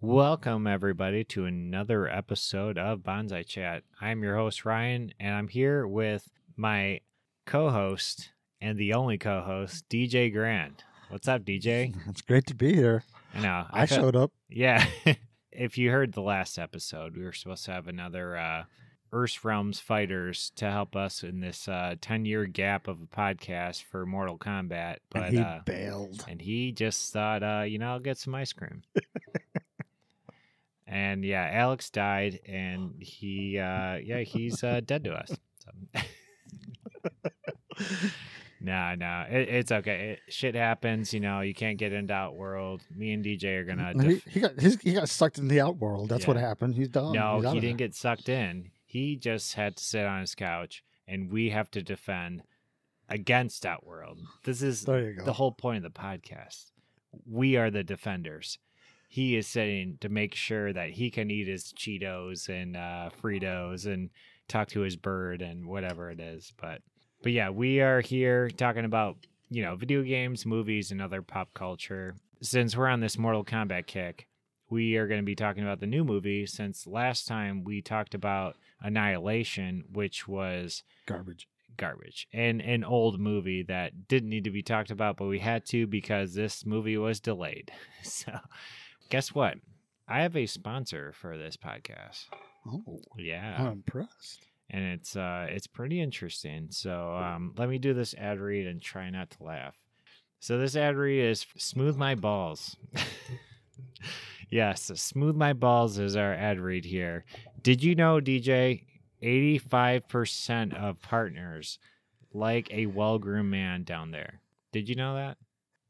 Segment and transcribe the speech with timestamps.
[0.00, 3.82] Welcome, everybody, to another episode of Bonsai Chat.
[4.00, 7.00] I'm your host, Ryan, and I'm here with my
[7.46, 8.30] co host
[8.60, 10.84] and the only co host, DJ Grant.
[11.12, 11.94] What's up, DJ?
[12.08, 13.04] It's great to be here.
[13.34, 13.66] I know.
[13.70, 14.32] I, felt- showed up.
[14.48, 14.86] Yeah.
[15.52, 18.64] if you heard the last episode, we were supposed to have another uh,
[19.12, 23.82] Earth Realms fighters to help us in this uh, 10 year gap of a podcast
[23.82, 24.96] for Mortal Kombat.
[25.10, 26.24] But and he uh, bailed.
[26.28, 28.82] and he just thought, uh, you know, I'll get some ice cream.
[30.86, 35.36] and yeah, Alex died, and he, uh, yeah, he's uh, dead to us.
[35.58, 35.72] So.
[38.62, 40.18] No, no, it, it's okay.
[40.26, 41.40] It, shit happens, you know.
[41.40, 42.82] You can't get into Outworld.
[42.94, 43.92] Me and DJ are gonna.
[43.94, 46.08] No, he, he got his, he got sucked in the outworld.
[46.08, 46.74] That's what happened.
[46.74, 47.12] He's done.
[47.12, 47.88] no, He's he didn't there.
[47.88, 48.70] get sucked in.
[48.84, 52.42] He just had to sit on his couch, and we have to defend
[53.08, 54.18] against Outworld.
[54.44, 55.24] This is There you go.
[55.24, 56.70] the whole point of the podcast.
[57.30, 58.58] We are the defenders.
[59.08, 63.84] He is sitting to make sure that he can eat his Cheetos and uh, Fritos
[63.86, 64.08] and
[64.48, 66.52] talk to his bird and whatever it is.
[66.60, 66.80] But
[67.22, 69.16] but yeah, we are here talking about
[69.50, 72.14] you know video games, movies, and other pop culture.
[72.40, 74.26] Since we're on this Mortal Kombat kick,
[74.70, 76.46] we are going to be talking about the new movie.
[76.46, 81.48] Since last time we talked about Annihilation, which was Garbage.
[81.76, 85.64] garbage and an old movie that didn't need to be talked about but we had
[85.64, 88.30] to because this movie was delayed so
[89.08, 89.54] guess what
[90.06, 92.26] i have a sponsor for this podcast
[92.68, 94.46] Oh, yeah I'm impressed.
[94.72, 96.68] And it's uh it's pretty interesting.
[96.70, 99.76] So um let me do this ad read and try not to laugh.
[100.40, 102.76] So this ad read is smooth my balls.
[104.50, 107.24] Yes smooth my balls is our ad read here.
[107.62, 108.84] Did you know dj
[109.22, 111.78] 85% of partners
[112.34, 114.40] like a well-groomed man down there?
[114.72, 115.38] Did you know that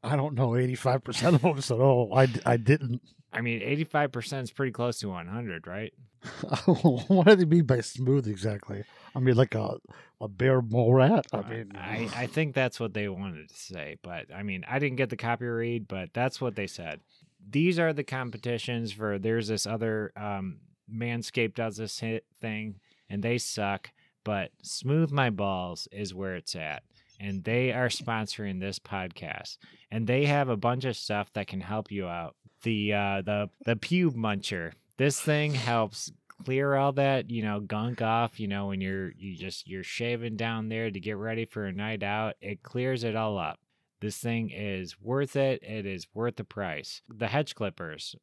[0.03, 2.09] I don't know 85% of them, so no,
[2.45, 3.01] I didn't.
[3.31, 5.93] i mean 85% is pretty close to 100 right
[6.65, 8.83] what do they mean by smooth exactly?
[9.13, 9.77] I mean, like a,
[10.21, 11.25] a bear mole rat?
[11.33, 14.63] I Uh, mean, I, I think that's what they wanted to say, but I mean,
[14.67, 17.01] I didn't get the copy read, but that's what they said.
[17.45, 19.19] These are the competitions for.
[19.19, 20.59] There's this other um,
[20.89, 22.75] Manscaped does this hit thing,
[23.09, 23.89] and they suck.
[24.23, 26.83] But Smooth My Balls is where it's at,
[27.23, 29.57] and they are sponsoring this podcast,
[29.89, 32.35] and they have a bunch of stuff that can help you out.
[32.63, 34.73] The uh, the the pube muncher.
[34.97, 36.11] This thing helps
[36.43, 40.35] clear all that you know gunk off you know when you're you just you're shaving
[40.35, 42.35] down there to get ready for a night out.
[42.41, 43.59] It clears it all up.
[44.01, 45.63] This thing is worth it.
[45.63, 47.01] It is worth the price.
[47.07, 48.15] The hedge clippers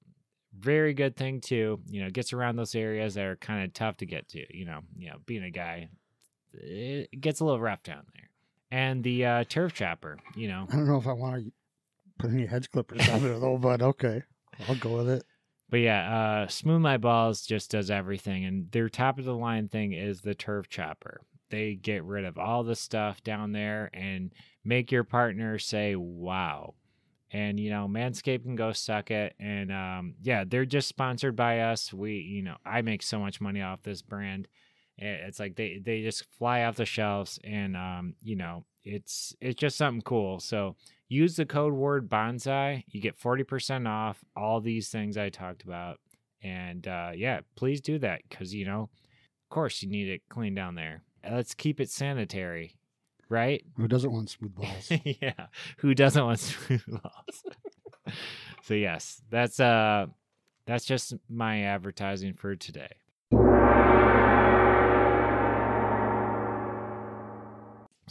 [0.58, 1.80] very good thing too.
[1.86, 4.66] You know gets around those areas that are kind of tough to get to you
[4.66, 5.88] know you know being a guy
[6.52, 8.29] it gets a little rough down there
[8.70, 11.52] and the uh turf chopper you know I don't know if I want to
[12.20, 14.22] put any hedge clippers on there, though, but okay.
[14.68, 15.24] I'll go with it.
[15.68, 19.68] But yeah, uh, Smooth My Balls just does everything, and their top of the line
[19.68, 21.20] thing is the turf chopper.
[21.50, 24.32] They get rid of all the stuff down there and
[24.64, 26.74] make your partner say "Wow."
[27.32, 29.34] And you know, Manscaped can go suck it.
[29.38, 31.92] And um, yeah, they're just sponsored by us.
[31.92, 34.48] We, you know, I make so much money off this brand.
[35.00, 39.58] It's like they they just fly off the shelves, and um, you know, it's it's
[39.58, 40.40] just something cool.
[40.40, 40.76] So
[41.08, 45.98] use the code word bonsai you get 40% off all these things i talked about.
[46.42, 50.54] And uh, yeah please do that because you know of course you need it clean
[50.54, 51.02] down there.
[51.28, 52.76] Let's keep it sanitary
[53.28, 53.64] right?
[53.76, 54.90] Who doesn't want smooth balls?
[55.04, 55.46] yeah
[55.78, 57.44] who doesn't want smooth balls?
[58.62, 60.06] So yes that's uh
[60.66, 62.99] that's just my advertising for today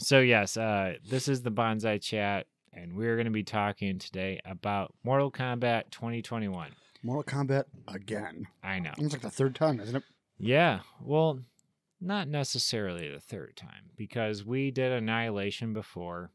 [0.02, 4.40] so yes uh this is the bonsai chat and we're going to be talking today
[4.44, 6.70] about mortal kombat 2021
[7.02, 8.46] Mortal Kombat again.
[8.62, 10.02] i know It's like the third time, isn't it?
[10.38, 11.40] yeah well
[12.00, 16.30] not necessarily the third time because we did annihilation before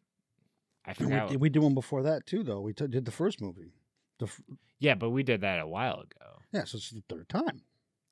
[0.85, 2.61] i forgot We, we did one before that, too, though.
[2.61, 3.73] We t- did the first movie.
[4.19, 4.41] The f-
[4.79, 7.61] yeah but we did that a while ago yeah, so it's the third time.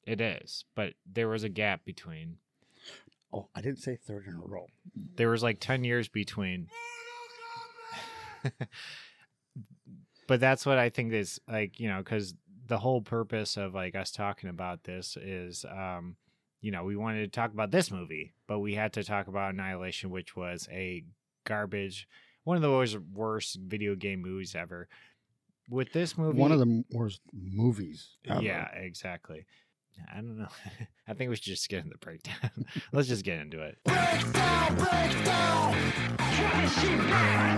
[0.06, 2.38] It is, but there was a gap between.
[3.33, 4.68] Oh, I didn't say third in a row.
[5.15, 6.68] There was like 10 years between.
[10.27, 12.35] but that's what I think is like, you know, because
[12.68, 16.15] the whole purpose of like us talking about this is, um,
[16.62, 19.53] you know, we wanted to talk about this movie, but we had to talk about
[19.53, 21.03] Annihilation, which was a
[21.45, 22.07] garbage,
[22.44, 24.88] one of the worst, worst video game movies ever.
[25.69, 28.18] with this movie, One of the worst movies.
[28.27, 28.41] Ever.
[28.41, 29.45] Yeah, exactly.
[30.12, 30.48] I don't know.
[31.07, 32.66] I think we should just get in the breakdown.
[32.92, 33.78] Let's just get into it.
[33.84, 35.75] Breakdown, breakdown.
[36.18, 37.56] Breakdown,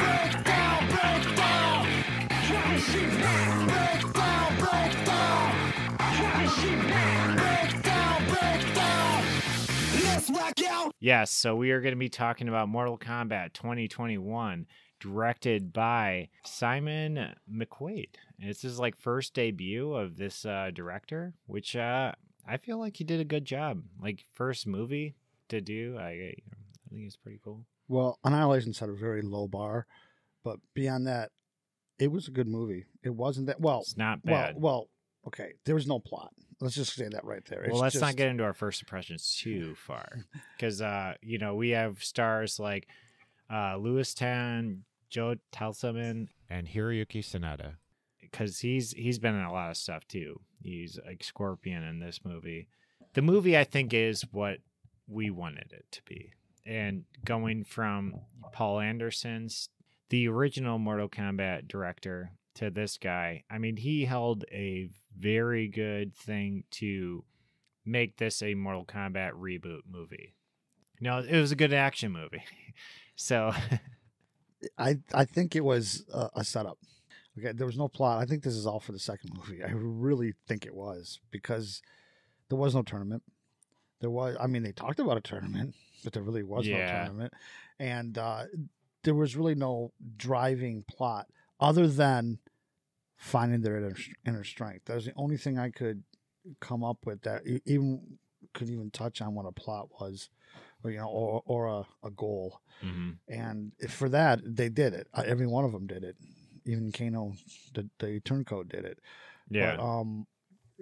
[0.90, 1.88] breakdown.
[3.70, 5.56] Breakdown, breakdown.
[7.38, 9.24] Breakdown, breakdown.
[10.04, 10.96] Let's rock out.
[11.00, 14.66] Yes, so we are going to be talking about Mortal Kombat 2021,
[15.00, 18.10] directed by Simon McQuoid.
[18.40, 22.14] And It's his like first debut of this uh, director, which uh,
[22.48, 23.84] I feel like he did a good job.
[24.02, 25.16] Like first movie
[25.50, 26.34] to do, I, I
[26.90, 27.66] think it's pretty cool.
[27.88, 29.86] Well, Annihilation set a very low bar,
[30.44, 31.32] but beyond that,
[32.00, 32.86] it was a good movie.
[33.04, 33.82] It wasn't that well.
[33.82, 34.56] It's not Well, bad.
[34.56, 34.90] Well, well,
[35.28, 35.54] okay.
[35.66, 36.34] There was no plot.
[36.62, 37.64] Let's just say that right there.
[37.64, 40.26] It's let's not get into our first impressions too far,
[40.58, 42.88] because uh, you know we have stars like
[43.52, 47.74] uh, Lewis Tan, Joe Taslim, and Hiroyuki Sanada.
[48.36, 50.42] Because he's he's been in a lot of stuff too.
[50.62, 52.68] He's like Scorpion in this movie.
[53.14, 54.58] The movie I think is what
[55.08, 56.32] we wanted it to be,
[56.66, 58.16] and going from
[58.52, 59.70] Paul Anderson's
[60.10, 63.44] the original Mortal Kombat director to this guy.
[63.50, 67.24] I mean, he held a very good thing to
[67.86, 70.36] make this a Mortal Kombat reboot movie.
[71.00, 72.44] No, it was a good action movie.
[73.18, 73.54] So
[74.78, 76.78] I I think it was a, a setup.
[77.38, 78.22] Okay, there was no plot.
[78.22, 79.64] I think this is all for the second movie.
[79.64, 81.82] I really think it was because
[82.50, 83.24] there was no tournament.
[84.00, 87.34] There was, I mean, they talked about a tournament, but there really was no tournament,
[87.80, 88.44] and uh,
[89.04, 91.28] there was really no driving plot
[91.60, 92.40] other than
[93.18, 93.96] finding their inner,
[94.26, 94.86] inner strength.
[94.86, 96.04] That was the only thing I could
[96.60, 98.18] come up with that even
[98.54, 100.30] could even touch on what a plot was,
[100.84, 103.18] or you know, or or a, a goal mhm.
[103.28, 105.08] and if- for that they did it.
[105.14, 106.16] Uh, Every one of them did it.
[106.66, 107.34] Even Kano,
[107.74, 109.00] the the turncoat did it.
[109.50, 110.28] yeah, But, um,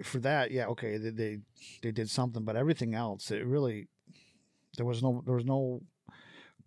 [0.02, 1.38] for that, yeah, okay, they, they
[1.82, 3.88] they did something, but everything else, it really
[4.76, 5.82] there was no there was no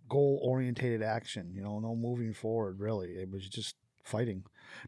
[0.10, 1.52] goal orientated action.
[1.54, 2.80] You know, no moving forward.
[2.80, 4.44] Really, it was just fighting.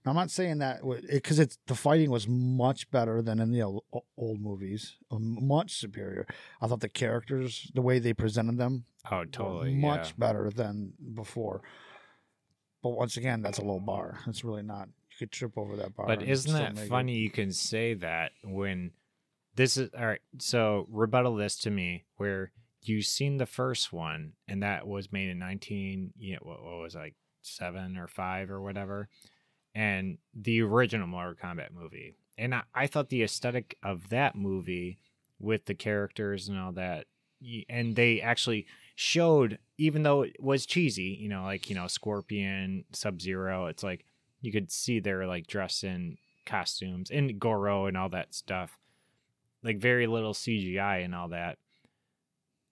[0.05, 3.61] Now, I'm not saying that because it's the fighting was much better than in the
[3.61, 3.83] old,
[4.17, 6.25] old movies, um, much superior.
[6.61, 10.13] I thought the characters, the way they presented them, oh were totally, much yeah.
[10.17, 11.61] better than before.
[12.81, 14.19] But once again, that's a low bar.
[14.27, 14.87] It's really not.
[15.11, 16.07] You could trip over that bar.
[16.07, 16.89] But isn't that make it.
[16.89, 17.17] funny?
[17.17, 18.91] You can say that when
[19.55, 20.21] this is all right.
[20.37, 25.29] So rebuttal this to me, where you've seen the first one, and that was made
[25.29, 26.13] in nineteen.
[26.17, 29.09] You know, what, what was it, like seven or five or whatever,
[29.75, 32.15] and the original Mortal Kombat movie.
[32.37, 34.99] And I, I thought the aesthetic of that movie
[35.39, 37.07] with the characters and all that,
[37.69, 38.65] and they actually
[38.99, 43.67] showed, even though it was cheesy, you know, like you know Scorpion, Sub Zero.
[43.67, 44.03] It's like
[44.41, 48.77] you could see they're like dressed in costumes and Goro and all that stuff.
[49.63, 51.59] Like very little CGI and all that.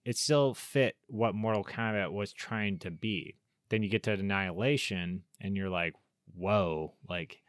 [0.04, 3.36] It still fit what Mortal Kombat was trying to be.
[3.70, 5.94] Then you get to Annihilation and you're like,
[6.36, 7.40] whoa, like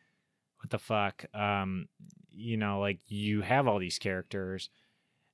[0.60, 1.26] what the fuck?
[1.34, 1.90] Um,
[2.32, 4.70] you know, like you have all these characters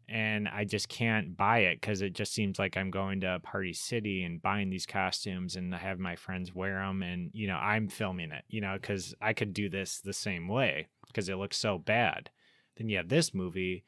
[0.08, 3.74] and I just can't buy it because it just seems like I'm going to Party
[3.74, 7.56] City and buying these costumes and I have my friends wear them and you know
[7.56, 11.38] I'm filming it, you know, because I could do this the same way because it
[11.38, 12.30] looks so bad.
[12.78, 13.84] Then you have this movie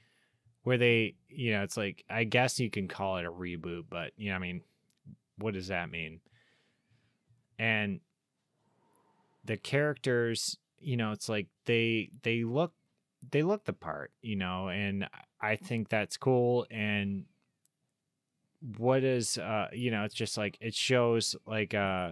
[0.63, 4.11] where they, you know, it's like I guess you can call it a reboot, but
[4.17, 4.61] you know, I mean,
[5.37, 6.19] what does that mean?
[7.59, 7.99] And
[9.45, 12.73] the characters, you know, it's like they they look
[13.31, 15.07] they look the part, you know, and
[15.41, 16.65] I think that's cool.
[16.71, 17.25] And
[18.77, 22.11] what is, uh, you know, it's just like it shows like, uh,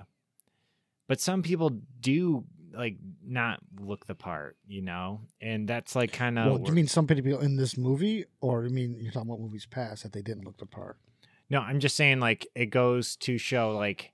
[1.08, 6.38] but some people do like not look the part, you know, and that's like kind
[6.38, 6.46] of.
[6.46, 9.39] Well, do you mean some people in this movie, or you mean you're talking about
[9.39, 10.98] movies past that they didn't look the part?
[11.50, 14.13] No, I'm just saying like it goes to show like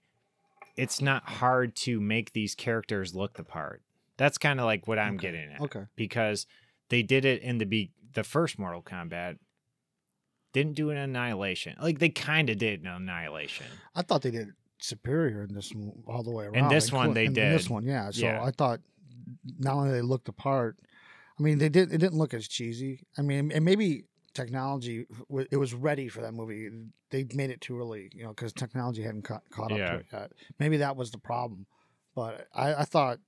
[0.78, 3.82] it's not hard to make these characters look the part.
[4.18, 5.62] That's kind of like what I'm Okay, getting at.
[5.62, 5.84] Okay.
[5.96, 6.46] because
[6.90, 9.38] they did it in the be the first Mortal Kombat.
[10.54, 11.78] Didn't do an annihilation.
[11.82, 13.68] Like they kind of did an annihilation.
[13.96, 14.50] I thought they did
[14.82, 15.72] superior in this
[16.06, 16.56] all the way around.
[16.56, 18.10] In this one, inclu- they in, in this one, yeah.
[18.12, 18.44] So Yeah.
[18.44, 18.82] I thought
[19.60, 20.76] not only they looked apart.
[21.40, 21.94] I mean, they did.
[21.94, 23.08] It didn't look as cheesy.
[23.18, 24.04] I mean, and maybe
[24.34, 25.06] technology
[25.52, 26.70] it was ready for that movie.
[27.12, 29.92] They made it too early, you know, because technology hadn't caught, caught up Yeah.
[29.94, 30.32] to it yet.
[30.60, 31.66] Maybe that was the problem.
[32.14, 33.20] But I, I thought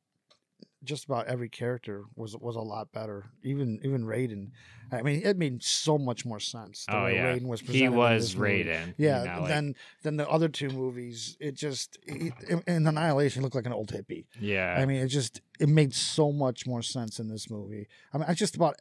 [0.84, 3.26] just about every character was was a lot better.
[3.44, 4.52] Even even Raiden.
[4.92, 6.86] I mean, it made so much more sense.
[6.86, 8.64] The oh way yeah, Raiden was he presented in was this movie.
[8.66, 8.94] Raiden.
[8.98, 12.34] Yeah, you know, like- then then the other two movies, it just it,
[12.68, 14.26] in Annihilation looked like an old hippie.
[14.40, 14.78] yeah.
[14.80, 17.88] I mean, it just it made so much more sense in this movie.
[18.14, 18.76] I mean, I just about,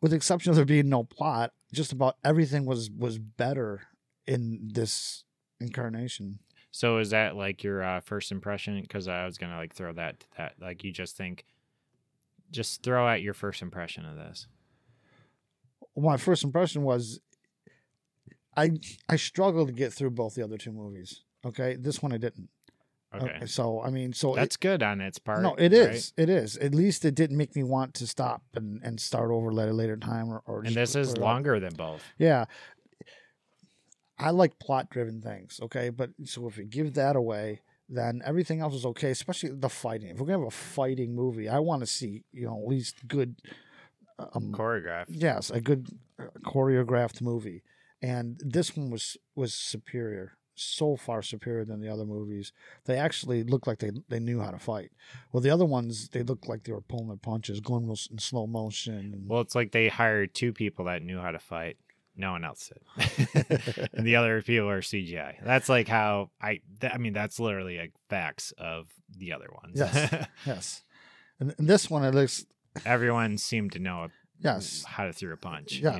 [0.00, 3.82] with the exception of there being no plot, just about everything was was better
[4.26, 5.24] in this
[5.60, 6.38] incarnation.
[6.76, 8.78] So is that like your uh, first impression?
[8.82, 10.52] Because I was gonna like throw that to that.
[10.60, 11.46] Like you just think,
[12.50, 14.46] just throw out your first impression of this.
[15.96, 17.18] my first impression was
[18.58, 18.72] I
[19.08, 21.22] I struggled to get through both the other two movies.
[21.46, 22.50] Okay, this one I didn't.
[23.14, 25.40] Okay, so I mean, so it- that's good on its part.
[25.40, 26.12] no, it is.
[26.18, 26.24] Right?
[26.24, 26.58] It is.
[26.58, 29.72] At least it didn't make me want to stop and, and start over at a
[29.72, 32.02] later time or, or And this is or- longer than both.
[32.18, 32.44] Yeah.
[34.18, 35.90] I like plot driven things, okay?
[35.90, 40.08] But so if you give that away, then everything else is okay, especially the fighting.
[40.08, 43.06] If we're gonna have a fighting movie, I want to see, you know, at least
[43.06, 43.36] good
[44.18, 45.06] um, Choreographed.
[45.08, 47.62] yes, a good uh, choreographed movie.
[48.02, 52.52] And this one was was superior, so far superior than the other movies.
[52.84, 54.90] They actually looked like they they knew how to fight.
[55.32, 58.46] Well, the other ones they looked like they were pulling their punches, going in slow
[58.46, 59.12] motion.
[59.14, 61.76] And, Well, it's like they hired two people that knew how to fight.
[62.16, 65.34] No one else did, and the other people are CGI.
[65.44, 66.60] That's like how I.
[66.80, 69.74] Th- I mean, that's literally like facts of the other ones.
[69.78, 70.26] Yes.
[70.46, 70.82] yes,
[71.38, 72.46] and, and this one it looks
[72.84, 74.08] Everyone seemed to know
[74.40, 75.80] yes, how to throw a punch.
[75.82, 75.96] yes,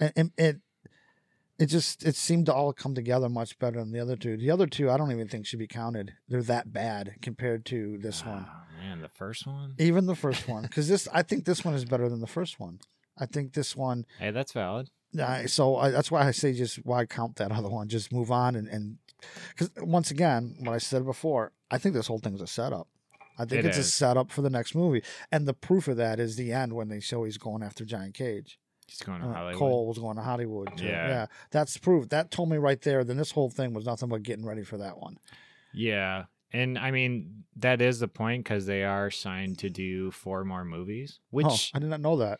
[0.00, 0.12] You know.
[0.16, 0.60] and, and it
[1.58, 4.36] it just it seemed to all come together much better than the other two.
[4.36, 6.14] The other two I don't even think should be counted.
[6.28, 8.46] They're that bad compared to this one.
[8.48, 9.74] Oh, man, the first one.
[9.78, 12.58] even the first one because this i think this one is better than the first
[12.60, 12.80] one
[13.16, 14.90] i think this one Hey, that's valid.
[15.20, 17.88] I so I, that's why i say just why count that other one?
[17.88, 18.98] Just move on and and
[19.50, 22.88] because once again what i said before i think this whole thing's a setup.
[23.36, 25.02] I think It it's a setup for the next movie.
[25.32, 28.12] And the proof of that is the end when they show he's going after Johnny
[28.12, 28.60] Cage.
[28.86, 29.58] He's going to Uh, Hollywood.
[29.58, 30.84] cole was going to hollywood too.
[30.84, 31.08] Yeah.
[31.08, 31.26] yeah.
[31.50, 32.08] That's proof.
[32.10, 34.78] That told me right there then this whole thing was nothing but getting ready for
[34.78, 35.16] that one.
[35.72, 36.26] Yeah.
[36.52, 40.64] And I mean, that is the point because they are signed to do four more
[40.64, 42.38] movies, which, oh i did not know that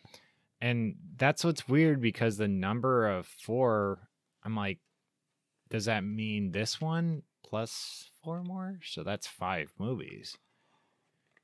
[0.61, 4.09] and that's what's weird because the number of four,
[4.43, 4.79] I'm like,
[5.69, 8.79] does that mean this one plus four more?
[8.83, 10.37] So that's five movies.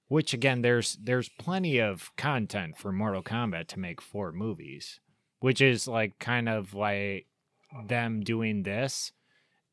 [0.08, 5.00] Which again, there's there's plenty of content for Mortal Kombat to make four movies,
[5.39, 7.27] which is like kind of like
[7.88, 9.13] them doing this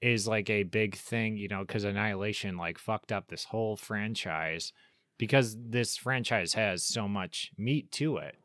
[0.00, 4.73] is like a big thing, you know, because Annihilation like fucked up this whole franchise
[5.18, 8.37] because this franchise has so much meat to it.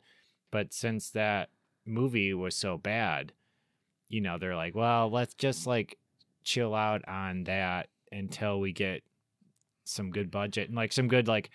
[0.53, 1.49] But since that
[1.83, 3.33] movie was so bad,
[4.07, 5.97] you know, they're like, well, let's just like
[6.43, 9.01] chill out on that until we get
[9.83, 11.49] some good budget and like some good like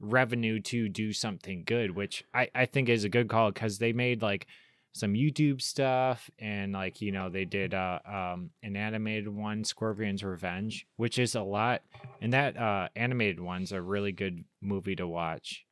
[0.00, 3.92] revenue to do something good, which I, I think is a good call because they
[3.92, 4.46] made like
[4.92, 10.24] some YouTube stuff and like you know they did uh um an animated one Scorpion's
[10.24, 11.82] Revenge which is a lot
[12.22, 15.66] and that uh animated one's a really good movie to watch.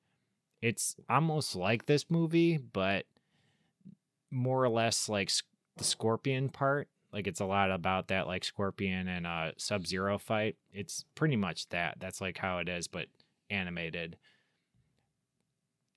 [0.62, 3.06] It's almost like this movie but
[4.30, 5.30] more or less like
[5.76, 10.56] the Scorpion part like it's a lot about that like Scorpion and uh Sub-Zero fight.
[10.72, 11.96] It's pretty much that.
[11.98, 13.06] That's like how it is but
[13.50, 14.16] animated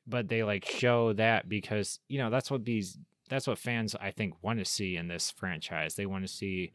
[0.10, 2.98] but they like show that because you know that's what these
[3.30, 5.94] that's what fans I think want to see in this franchise.
[5.96, 6.74] They want to see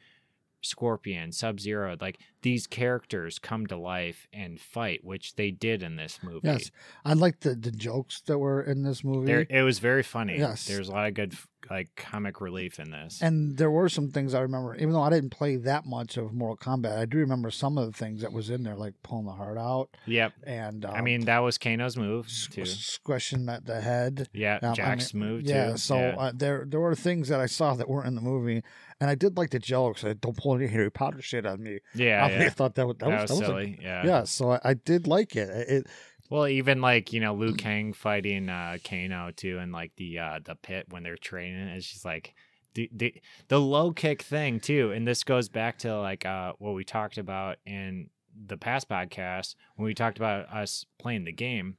[0.65, 5.97] Scorpion, Sub Zero, like these characters come to life and fight, which they did in
[5.97, 6.41] this movie.
[6.49, 6.71] yes
[7.05, 10.39] i like the the jokes that were in this movie There, it was very funny.
[10.39, 10.67] Yes.
[10.67, 11.35] There's a lot of good
[11.71, 13.23] like comic relief in this.
[13.23, 16.35] And there were some things I remember, even though I didn't play that much of
[16.35, 19.25] Mortal Kombat, I do remember some of the things that was in there, like pulling
[19.25, 20.35] the heart out yep.
[20.47, 22.67] and um, I mean, that was Kano's move too.
[22.67, 24.29] squishing that the head.
[24.35, 25.77] Yeah, Um, I Jax's mean, move Yeah, too.
[25.79, 28.63] so Uh, there there were things that I saw that weren't in the movie,
[29.05, 30.03] and I did like the jokes.
[30.03, 31.81] I don't pull any Harry Potter shit on me.
[31.95, 32.49] yeah, I, yeah.
[32.49, 33.79] thought that was that, That, was, was, that was a- silly.
[33.83, 34.07] yeah.
[34.07, 35.49] yeah, so I, I did like it.
[35.69, 35.87] It
[36.31, 40.39] Well, even like you know Liu Kang fighting uh Kano too, and like the uh
[40.43, 42.35] the pit when they're training, it's just like
[42.75, 43.15] the the
[43.49, 44.91] the low kick thing too.
[44.93, 48.09] And this goes back to like uh what we talked about in
[48.47, 51.77] the past podcast when we talked about us playing the game.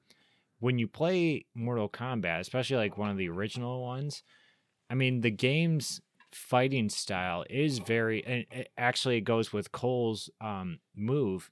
[0.60, 4.24] When you play Mortal Kombat, especially like one of the original ones,
[4.90, 6.00] I mean the game's
[6.36, 11.50] fighting style is very and it actually it goes with Cole's um move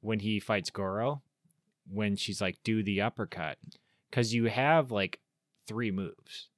[0.00, 1.20] when he fights Goro
[1.86, 3.58] when she's like do the uppercut
[4.10, 5.20] because you have like
[5.66, 6.48] three moves.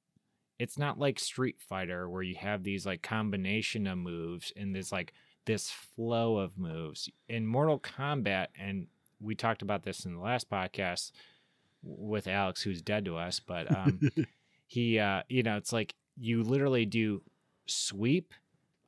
[0.57, 4.93] It's not like street fighter where you have these like combination of moves and there's
[4.93, 5.11] like
[5.45, 7.09] this flow of moves.
[7.27, 8.87] In mortal kombat and
[9.19, 11.11] we talked about this in the last podcast
[11.83, 13.99] with Alex, who's dead to us, but um,
[14.65, 17.21] he, uh, you know, it's like you literally do
[17.67, 18.33] sweep,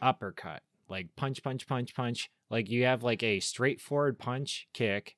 [0.01, 2.29] uppercut, like punch, punch, punch, punch.
[2.49, 5.15] Like you have like a straightforward punch, kick,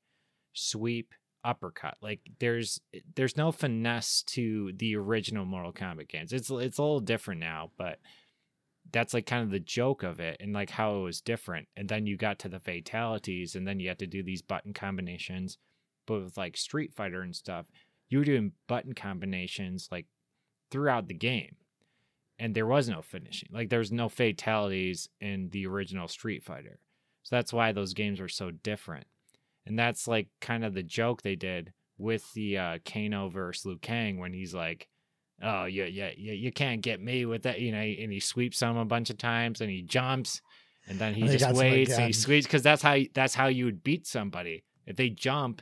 [0.53, 1.95] sweep, uppercut.
[2.01, 2.81] Like there's
[3.15, 6.33] there's no finesse to the original Mortal Kombat games.
[6.33, 7.99] It's it's a little different now, but
[8.91, 11.67] that's like kind of the joke of it and like how it was different.
[11.75, 14.73] And then you got to the fatalities and then you had to do these button
[14.73, 15.57] combinations.
[16.05, 17.65] But with like Street Fighter and stuff,
[18.09, 20.05] you were doing button combinations like
[20.71, 21.55] throughout the game.
[22.39, 23.49] And there was no finishing.
[23.51, 26.79] Like there was no fatalities in the original Street Fighter.
[27.23, 29.07] So that's why those games were so different.
[29.65, 33.77] And that's like kind of the joke they did with the uh Kano versus Liu
[33.77, 34.87] Kang when he's like,
[35.41, 38.61] oh yeah yeah yeah you can't get me with that you know and he sweeps
[38.61, 40.41] him a bunch of times and he jumps
[40.87, 43.65] and then he And just waits and he sweeps because that's how that's how you
[43.65, 45.61] would beat somebody if they jump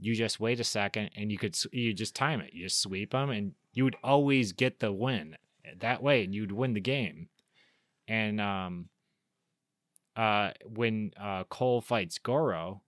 [0.00, 3.12] you just wait a second and you could you just time it you just sweep
[3.12, 5.36] them and you would always get the win
[5.80, 7.28] that way and you'd win the game
[8.08, 8.88] and um
[10.16, 12.82] uh when uh Cole fights Goro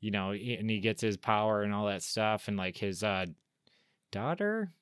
[0.00, 3.26] you know and he gets his power and all that stuff and like his uh
[4.12, 4.72] daughter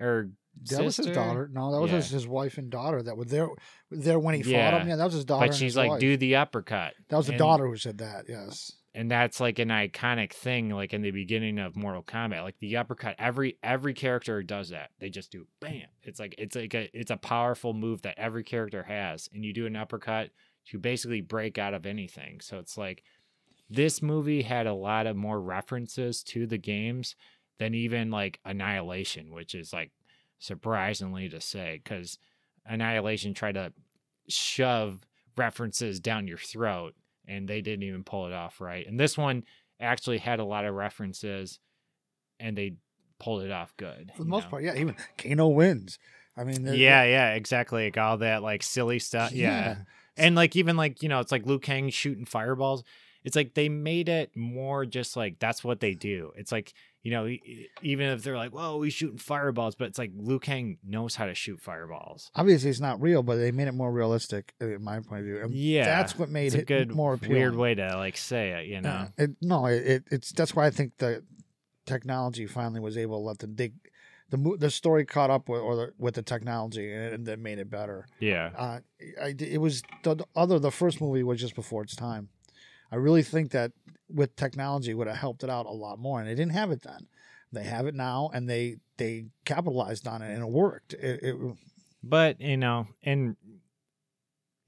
[0.00, 0.30] or
[0.70, 1.48] That was his daughter.
[1.52, 1.96] No, that was Yeah.
[1.98, 3.48] his, his wife and daughter that were there
[3.90, 4.88] there when he fought him.
[4.88, 5.40] Yeah, that was his daughter.
[5.46, 6.00] but and she's like wife.
[6.00, 8.24] do the uppercut that was the and- daughter who said that.
[8.28, 8.72] Yes.
[8.96, 12.76] And that's like an iconic thing like in the beginning of mortal kombat like the
[12.76, 16.90] uppercut every every character does that they just do bam it's like it's like a
[16.98, 20.30] it's a powerful move that every character has and you do an uppercut
[20.64, 23.04] to basically break out of anything so it's like
[23.68, 27.14] this movie had a lot of more references to the games
[27.58, 29.92] than even like annihilation which is like
[30.38, 32.18] surprisingly to say because
[32.64, 33.72] annihilation tried to
[34.28, 36.94] shove references down your throat
[37.26, 38.86] and they didn't even pull it off right.
[38.86, 39.44] And this one
[39.80, 41.58] actually had a lot of references
[42.40, 42.74] and they
[43.18, 44.10] pulled it off good.
[44.16, 44.50] For the most know?
[44.50, 44.74] part, yeah.
[44.74, 45.98] Even Kano wins.
[46.36, 47.84] I mean, there- Yeah, yeah, exactly.
[47.84, 49.32] Like all that like silly stuff.
[49.32, 49.78] Yeah.
[50.16, 52.84] And like even like, you know, it's like Liu Kang shooting fireballs.
[53.24, 56.32] It's like they made it more just like that's what they do.
[56.36, 56.72] It's like,
[57.06, 57.28] you know,
[57.82, 61.26] even if they're like, "Whoa, he's shooting fireballs," but it's like Liu Kang knows how
[61.26, 62.32] to shoot fireballs.
[62.34, 65.26] Obviously, it's not real, but they made it more realistic, uh, in my point of
[65.26, 65.40] view.
[65.40, 67.36] And Yeah, that's what made It's a it good more appealing.
[67.36, 69.06] weird way to like say it, you know.
[69.16, 71.22] It, no, it, it, it's that's why I think the
[71.86, 73.74] technology finally was able to let the dig,
[74.30, 77.60] the the story caught up with or the, with the technology and, and that made
[77.60, 78.08] it better.
[78.18, 78.50] Yeah.
[78.56, 78.78] Uh,
[79.22, 82.30] I, it was the, the other the first movie was just before its time.
[82.90, 83.70] I really think that
[84.08, 86.82] with technology would have helped it out a lot more, and they didn't have it
[86.82, 87.06] then.
[87.52, 90.94] They have it now, and they they capitalized on it, and it worked.
[90.94, 91.36] It, it
[92.08, 93.36] but you know and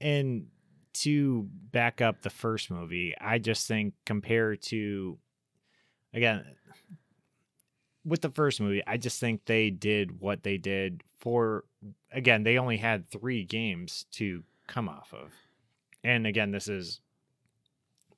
[0.01, 0.47] and
[0.93, 5.17] to back up the first movie i just think compared to
[6.13, 6.43] again
[8.05, 11.63] with the first movie i just think they did what they did for
[12.11, 15.31] again they only had three games to come off of
[16.03, 17.01] and again this is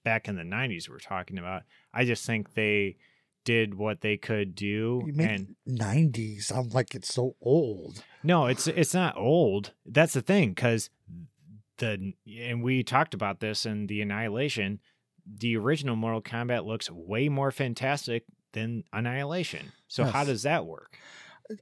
[0.04, 2.98] back in the 90s we're talking about i just think they
[3.44, 8.04] did what they could do and ninety sound like it's so old.
[8.24, 9.74] no, it's it's not old.
[9.86, 10.90] That's the thing, because
[11.78, 14.80] the and we talked about this in the Annihilation.
[15.26, 19.72] The original Mortal Kombat looks way more fantastic than Annihilation.
[19.88, 20.98] So how does that work?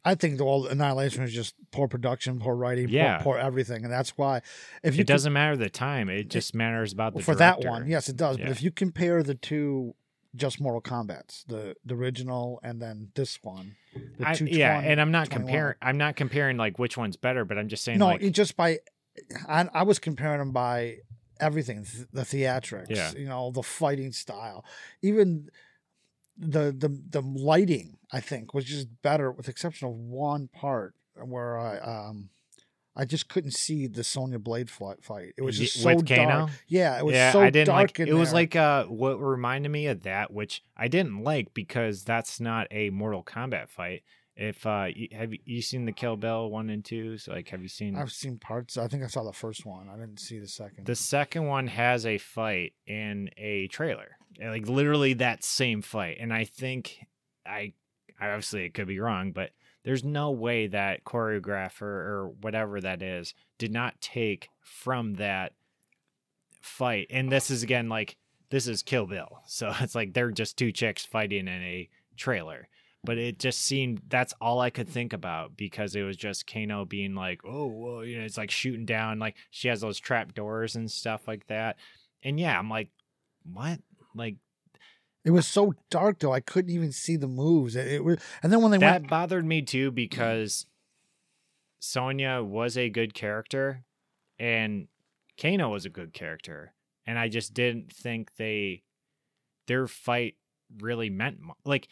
[0.06, 3.18] I think the whole Annihilation was just poor production, poor writing, Yeah.
[3.18, 4.42] poor, poor everything, and that's why
[4.84, 7.88] if you It doesn't matter the time; it just matters about the for that one,
[7.88, 8.38] yes, it does.
[8.38, 9.96] But if you compare the two,
[10.36, 13.76] just Mortal Kombat's, the the original and then this one,
[14.18, 15.76] the I, yeah, and I'm not comparing.
[15.82, 18.56] I'm not comparing like which one's better, but I'm just saying No, like it just
[18.56, 18.80] by,
[19.48, 20.98] I, I was comparing them by
[21.40, 23.12] everything, the theatrics, Yeah.
[23.14, 24.66] you know, the fighting style,
[25.02, 25.50] even
[26.40, 27.98] the the the lighting.
[28.12, 32.30] I think was just better, with the exception of one part where I um.
[32.96, 35.02] I just couldn't see the Sonya Blade fight.
[35.02, 35.34] fight.
[35.38, 36.28] It was just so Kano?
[36.28, 36.50] dark.
[36.68, 38.10] Yeah, it was yeah, so I didn't dark like.
[38.10, 42.42] It was like uh, what reminded me of that, which I didn't like because that's
[42.42, 44.04] not a Mortal Kombat fight.
[44.42, 47.18] If uh, y- have you- you seen the Kill Bill one and two?
[47.18, 48.78] So like, have you seen I've seen parts.
[48.78, 49.90] I think I saw the first one.
[49.90, 50.86] I didn't see the second.
[50.86, 51.68] the second one?
[51.68, 57.06] Has a fight in a trailer, like literally that same fight, and I think
[57.46, 57.74] I,
[58.18, 59.52] I obviously it could be wrong, but
[59.84, 65.52] there's no way that choreographer or whatever that is did not take from that
[66.62, 67.08] fight.
[67.10, 68.16] And this is again like
[68.52, 69.42] this is Kill Bill.
[69.48, 72.68] So it's like they're just two chicks fighting in a trailer.
[73.04, 76.84] But it just seemed that's all I could think about because it was just Kano
[76.84, 80.34] being like, oh, well, you know, it's like shooting down, like she has those trap
[80.34, 81.78] doors and stuff like that.
[82.24, 82.90] And yeah, I'm like,
[83.44, 83.80] what?
[84.14, 84.36] Like,
[85.24, 87.78] It was so dark though, I couldn't even see the moves.
[87.78, 90.66] It, it was, and then when they that went, bothered me too because
[91.80, 93.86] Sonya was a good character
[94.38, 94.88] and
[95.40, 96.74] Kano was a good character.
[97.06, 98.84] And I just didn't think they
[99.68, 100.36] their fight
[100.80, 101.88] really meant like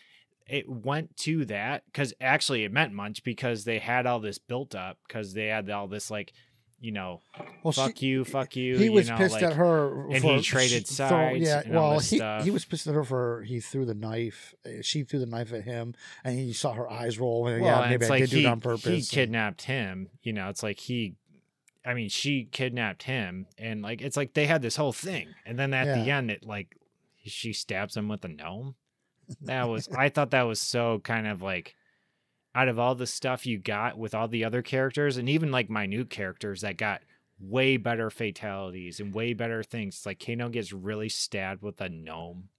[0.49, 4.75] it went to that because actually it meant much because they had all this built
[4.75, 6.31] up because they had all this like
[6.79, 7.21] you know
[7.63, 10.21] well, she- fuck you fuck you he you was know, pissed like, at her, and
[10.21, 12.43] for he traded sides yeah, and all well, he stuff.
[12.43, 14.53] he was pissed at her for he threw the knife.
[14.65, 17.47] uh, She threw the knife at him, and he saw her eyes roll.
[17.47, 18.83] And Well, yeah, maybe it's I like did do he, it on purpose.
[19.10, 20.10] He kidnapped him.
[20.21, 21.15] You know, it's like he,
[21.83, 25.57] I mean, she kidnapped him, and like it's like they had this whole thing, and
[25.57, 26.77] then at the end, it like
[27.25, 28.75] she stabs him with a gnome.
[29.41, 31.75] That was I thought that was so kind of like
[32.55, 35.69] out of all the stuff you got with all the other characters, and even like
[35.69, 37.01] minute characters that got
[37.39, 40.03] way better fatalities and way better things.
[40.05, 42.49] Like Kano gets really stabbed with a gnome.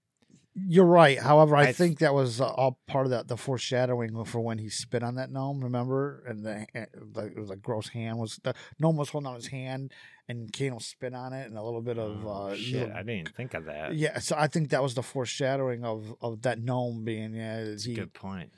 [0.66, 1.18] You're right.
[1.18, 4.58] However, I, I th- think that was all part of that the foreshadowing for when
[4.58, 5.62] he spit on that gnome.
[5.62, 9.48] Remember, and the eh, the, a gross hand was the gnome was holding out his
[9.48, 9.92] hand,
[10.28, 13.02] and Kano spit on it, and a little bit of Oh, uh, shit, little- I
[13.02, 13.94] didn't think of that.
[13.94, 14.18] yeah.
[14.18, 17.64] So I think that was the foreshadowing of of that gnome being yeah.
[17.64, 18.50] That's a he- good point.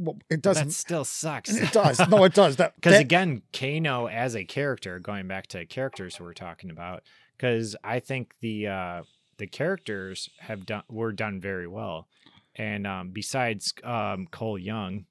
[0.00, 0.70] Well, it doesn't.
[0.70, 1.50] still sucks.
[1.56, 1.98] It does.
[2.08, 2.54] No, it does.
[2.56, 7.02] That Because that- again, Kano as a character, going back to characters we're talking about,
[7.36, 9.02] because I think the uh,
[9.38, 12.08] the characters have done were done very well,
[12.54, 15.06] and um, besides um, Cole Young,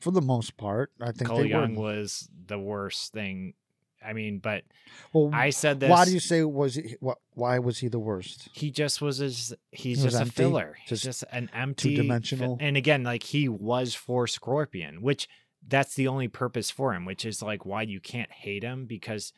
[0.00, 1.82] for the most part, I think Cole Young were.
[1.94, 3.54] was the worst thing.
[4.02, 4.64] I mean, but
[5.12, 5.90] Well, I said this.
[5.90, 7.18] why do you say was he, what?
[7.34, 8.48] Why was he the worst?
[8.54, 10.34] he just was his, he's He was just a empty?
[10.42, 10.76] filler.
[10.80, 12.56] He's Just just an empty two-dimensional?
[12.60, 15.28] And again, like he was for Scorpion, which
[15.68, 19.34] that's the only purpose for him, which is like why you can't hate him because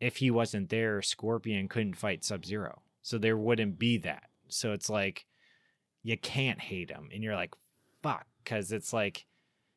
[0.00, 2.82] if he wasn't there, Scorpion couldn't fight Sub Zero.
[3.02, 4.24] So there wouldn't be that.
[4.48, 5.26] So it's like
[6.02, 7.08] you can't hate him.
[7.12, 7.54] And you're like,
[8.02, 9.26] fuck, because it's like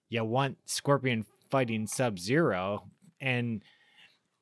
[0.09, 2.89] you want Scorpion fighting Sub Zero
[3.21, 3.63] and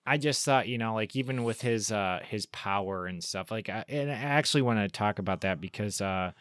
[0.06, 3.70] I just thought, you know, like even with his uh his power and stuff, like
[3.70, 6.32] I, and I actually want to talk about that because uh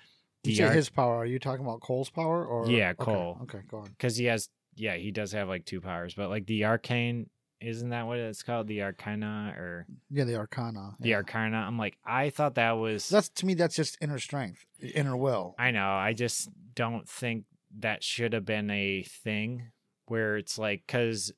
[0.44, 1.16] You say art- his power.
[1.16, 3.38] Are you talking about Cole's power or Yeah, okay, Cole.
[3.42, 3.85] Okay, go on.
[3.90, 7.29] because he has yeah he does have like two powers, but like the arcane
[7.61, 10.94] isn't that what it's called the arcana or Yeah, the Arcana.
[11.01, 11.16] the yeah.
[11.16, 11.59] arcana?
[11.59, 13.55] I'm like I thought that was That's to me.
[13.55, 15.55] That's just inner strength, inner will.
[15.59, 17.44] I know I just don't think
[17.79, 19.70] that should have been a thing
[20.07, 21.33] where it's like because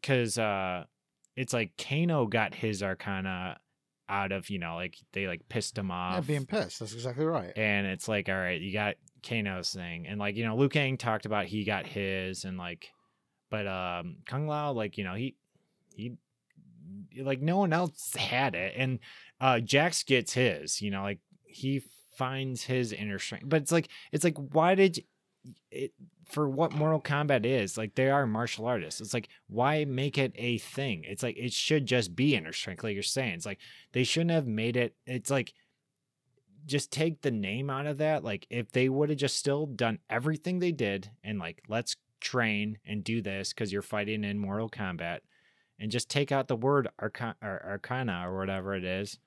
[0.00, 0.84] because uh
[1.36, 3.58] it's like Kano got his arcana
[4.08, 6.78] out of you know like they like pissed him Yeah, off being pissed.
[6.80, 7.52] That's exactly right.
[7.56, 10.96] and it's like all right you got Kano's thing and like you know Liu Kang
[10.96, 12.92] talked about he got his and like
[13.50, 15.36] but um Kung Lao like you know he
[15.94, 16.16] he
[17.18, 18.74] like no one else had it.
[18.76, 18.98] And
[19.40, 21.82] uh Jax gets his you know like he
[22.16, 23.48] finds his inner strength.
[23.48, 25.04] But it's like it's like why did
[25.70, 25.92] it
[26.24, 29.00] for what Mortal Kombat is like they are martial artists.
[29.00, 31.04] It's like why make it a thing?
[31.04, 33.34] It's like it should just be inner strength like you're saying.
[33.34, 33.60] It's like
[33.92, 35.52] they shouldn't have made it it's like
[36.66, 38.24] just take the name out of that.
[38.24, 42.78] Like if they would have just still done everything they did and like let's train
[42.86, 45.20] and do this because you're fighting in Mortal Kombat,
[45.78, 49.18] and just take out the word arca- or arcana or whatever it is.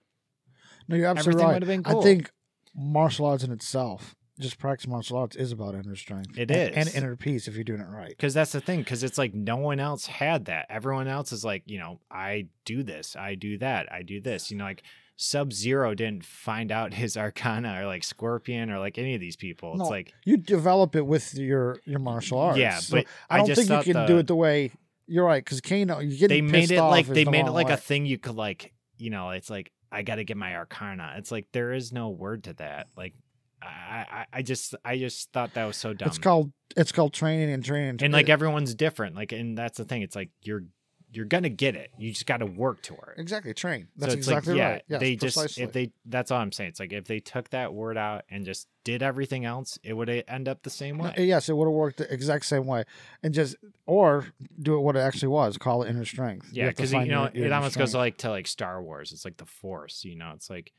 [0.87, 1.67] No, you're absolutely Everything right.
[1.67, 2.01] been cool.
[2.01, 2.31] I think
[2.75, 6.37] martial arts in itself, just practice martial arts, is about inner strength.
[6.37, 8.09] It and, and inner peace if you're doing it right.
[8.09, 11.43] because that's the thing because it's like no one else had that everyone else is
[11.45, 14.83] like you know i do this i do that i do this you know like
[15.21, 19.35] sub zero didn't find out his arcana or like scorpion or like any of these
[19.35, 22.57] people No, it's like You develop it with your your martial arts.
[22.57, 24.71] yeah So but I don't just think you can the- do it the way
[25.11, 25.43] you're right.
[25.43, 27.73] Because Kano, you get they made it like they made it like way.
[27.73, 31.31] a thing you could like you know it's like i gotta get my arcana it's
[31.31, 33.13] like there is no word to that like
[33.61, 37.13] i i, I just i just thought that was so dumb It's called it's called
[37.13, 37.97] training and training.
[38.03, 40.63] and like everyone's different like and that's the thing it's like you're
[41.11, 43.87] you're gonna get it you just gotta work toward it exactly train.
[43.97, 44.79] That's so exactly like, yeah.
[44.87, 46.69] Yes, they just if they that's all I'm saying.
[46.69, 50.09] It's like if they took that word out and just did everything else, it would
[50.27, 51.13] end up the same way.
[51.17, 52.83] yes, it would have worked the exact same way,
[53.23, 54.27] and just or
[54.61, 55.57] do it what it actually was.
[55.57, 56.49] Call it inner strength.
[56.51, 57.91] yeah, because you find know your- your it almost goes strength.
[57.93, 59.11] to like to like Star Wars.
[59.11, 60.05] It's like the Force.
[60.05, 60.71] You know, it's like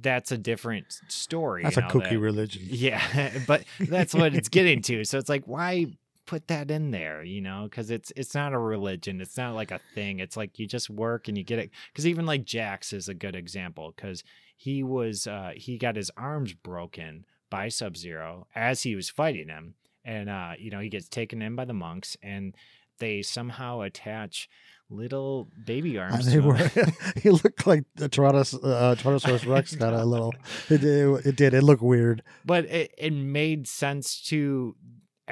[0.00, 1.62] that's a different story.
[1.64, 2.18] That's a cookie that.
[2.18, 2.62] religion.
[2.66, 5.04] Yeah, but that's what it's getting to.
[5.04, 5.86] So it's like why
[6.26, 9.70] put that in there you know because it's it's not a religion it's not like
[9.70, 12.92] a thing it's like you just work and you get it because even like jax
[12.92, 14.22] is a good example because
[14.56, 19.48] he was uh he got his arms broken by sub zero as he was fighting
[19.48, 22.54] him and uh you know he gets taken in by the monks and
[22.98, 24.48] they somehow attach
[24.88, 26.26] little baby And arms.
[26.26, 26.70] they to were.
[27.22, 30.34] he looked like the Tyrannos, uh, Tyrannosaurus Rex got a little.
[30.68, 31.26] It did.
[31.26, 31.54] It did.
[31.54, 32.22] It looked weird.
[32.44, 34.76] but it, it made sense to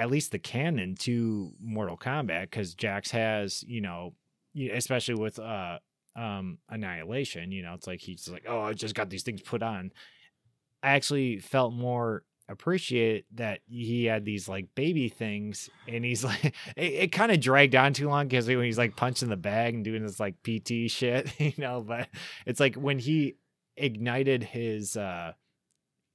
[0.00, 4.14] at least the canon to Mortal Kombat because Jax has, you know,
[4.72, 5.78] especially with uh
[6.16, 9.62] um Annihilation, you know, it's like he's like, oh, I just got these things put
[9.62, 9.92] on.
[10.82, 16.46] I actually felt more appreciate that he had these like baby things and he's like
[16.46, 19.74] it, it kind of dragged on too long because when he's like punching the bag
[19.74, 22.08] and doing this like pt shit you know but
[22.46, 23.36] it's like when he
[23.76, 25.32] ignited his uh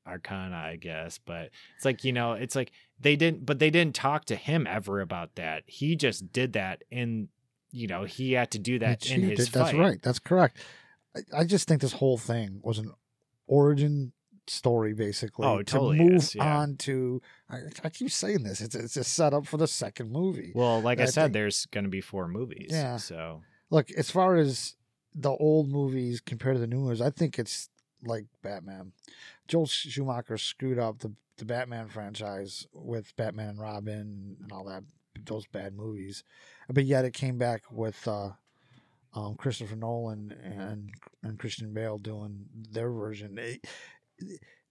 [0.06, 3.96] arcana i guess but it's like you know it's like they didn't but they didn't
[3.96, 7.28] talk to him ever about that he just did that and
[7.72, 9.50] you know he had to do that in his.
[9.50, 9.80] That's fight.
[9.80, 10.02] right.
[10.02, 10.58] That's correct.
[11.16, 12.92] I, I just think this whole thing was an
[13.48, 14.14] origin
[14.48, 15.46] story, basically.
[15.48, 16.58] Oh, totally to move is, yeah.
[16.60, 17.22] on to.
[17.50, 18.62] I, I keep saying this.
[18.62, 20.52] It's it's a setup for the second movie.
[20.56, 22.98] well like i, I said think- there's gonna be four movies Yeah.
[22.98, 24.76] so Look, as far as
[25.16, 27.70] the old movies compared to the new ones, I think it's
[28.06, 28.94] like Batman.
[29.48, 34.84] Joel Schumacher screwed up the the Batman franchise with Batman and Robin and all that
[35.26, 36.24] those bad movies,
[36.70, 38.32] but yet it came back with uh,
[39.14, 40.92] um, Christopher Nolan and
[41.24, 43.36] and Christian Bale doing their version.
[43.36, 43.60] They,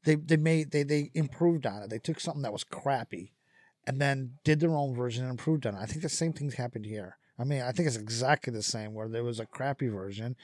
[0.05, 1.90] they they made they they improved on it.
[1.90, 3.33] They took something that was crappy,
[3.87, 5.81] and then did their own version and improved on it.
[5.81, 7.16] I think the same things happened here.
[7.38, 10.37] I mean, I think it's exactly the same where there was a crappy version,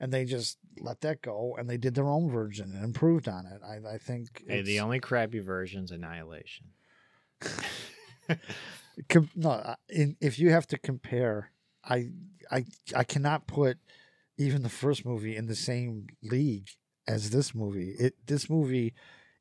[0.00, 3.46] and they just let that go and they did their own version and improved on
[3.46, 3.60] it.
[3.64, 6.66] I I think Hey, the only crappy version's annihilation
[9.08, 11.52] com- no, in, if you have to compare,
[11.84, 12.10] I
[12.50, 13.78] I I cannot put
[14.38, 16.68] even the first movie in the same league
[17.06, 17.94] as this movie.
[17.98, 18.94] It this movie,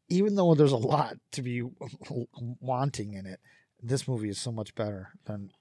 [0.10, 1.64] even though there's a lot to be
[2.60, 3.40] wanting in it,
[3.82, 5.52] this movie is so much better than.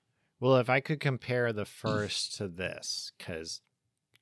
[0.41, 3.63] Well, if I could compare the first to this, because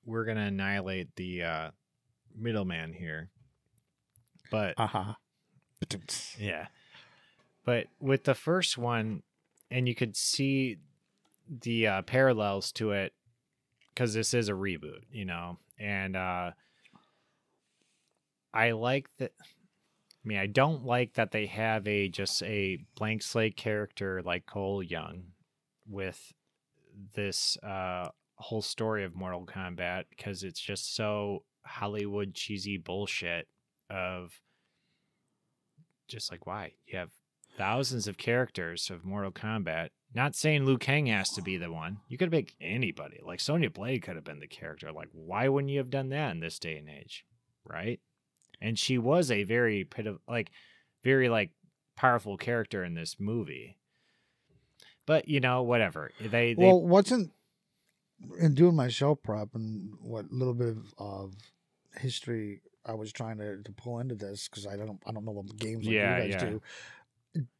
[0.04, 1.70] we're gonna annihilate the uh,
[2.34, 3.30] middleman here,
[4.50, 5.14] but Uh huh.
[6.38, 6.66] yeah,
[7.64, 9.22] but with the first one,
[9.70, 10.78] and you could see
[11.48, 13.12] the uh, parallels to it,
[13.94, 16.52] because this is a reboot, you know, and uh,
[18.54, 19.32] I like that.
[20.24, 24.46] I mean, I don't like that they have a just a blank slate character like
[24.46, 25.24] Cole Young
[25.88, 26.32] with
[27.14, 28.08] this uh
[28.42, 33.48] whole story of Mortal Kombat because it's just so Hollywood cheesy bullshit
[33.88, 34.32] of
[36.08, 37.10] just like why you have
[37.56, 39.90] thousands of characters of Mortal Kombat.
[40.14, 41.98] Not saying Liu Kang has to be the one.
[42.08, 43.20] You could picked anybody.
[43.24, 44.92] Like Sonya Blade could have been the character.
[44.92, 47.24] Like why wouldn't you have done that in this day and age,
[47.64, 48.00] right?
[48.60, 50.50] And she was a very pitif- like
[51.02, 51.50] very like
[51.96, 53.78] powerful character in this movie.
[55.06, 56.10] But you know, whatever.
[56.20, 57.32] They, they Well, wasn't
[58.38, 61.34] in doing my show prep and what little bit of, of
[62.00, 65.44] history I was trying to, to pull into this because I don't I don't know
[65.46, 66.50] the games like Yeah, you guys yeah.
[66.50, 66.62] do.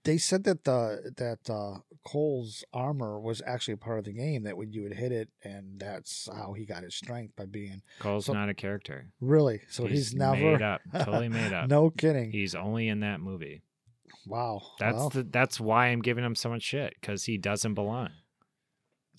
[0.05, 4.42] They said that the that uh, Cole's armor was actually a part of the game
[4.42, 7.81] that when you would hit it, and that's how he got his strength by being
[7.98, 9.07] Cole's So- not a character.
[9.20, 9.62] really.
[9.70, 11.70] So he's, never made up, totally made up.
[11.70, 12.33] no kidding.
[12.33, 13.62] He's only in that movie.
[14.27, 14.61] wow.
[14.79, 18.11] That's Well, the, that's why I'm giving him so much shit because he doesn't belong.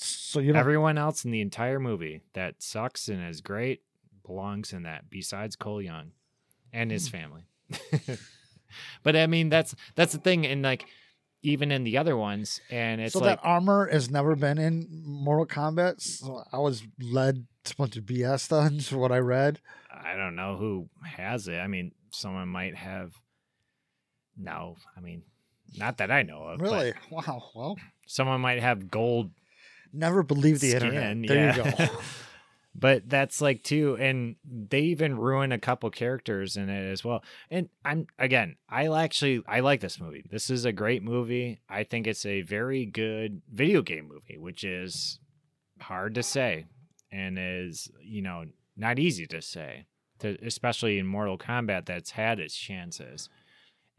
[0.05, 3.81] So you know Everyone else in the entire movie that sucks and is great
[4.25, 5.09] belongs in that.
[5.09, 6.11] Besides Cole Young
[6.71, 7.11] and his Hmm.
[7.17, 7.43] family.
[9.03, 10.85] but I mean, that's that's the thing, and like
[11.41, 14.87] even in the other ones, and it's so like that armor has never been in
[15.05, 16.01] Mortal Kombat.
[16.01, 19.59] So I was led to a bunch of BS then for what I read.
[19.91, 21.57] I don't know who has it.
[21.57, 23.11] I mean, someone might have.
[24.37, 25.23] No, I mean,
[25.77, 26.61] not that I know of.
[26.61, 26.93] Really?
[27.11, 27.43] Wow.
[27.53, 29.31] Well, someone might have gold
[29.93, 30.83] never believe the skin.
[30.83, 31.27] internet.
[31.27, 31.87] There you go.
[32.75, 37.23] but that's like too, and they even ruin a couple characters in it as well.
[37.51, 40.25] And I'm again, I actually I like this movie.
[40.29, 41.59] This is a great movie.
[41.69, 45.19] I think it's a very good video game movie, which is
[45.79, 46.65] hard to say,
[47.11, 49.85] and is you know not easy to say,
[50.19, 53.29] to, especially in Mortal Kombat that's had its chances.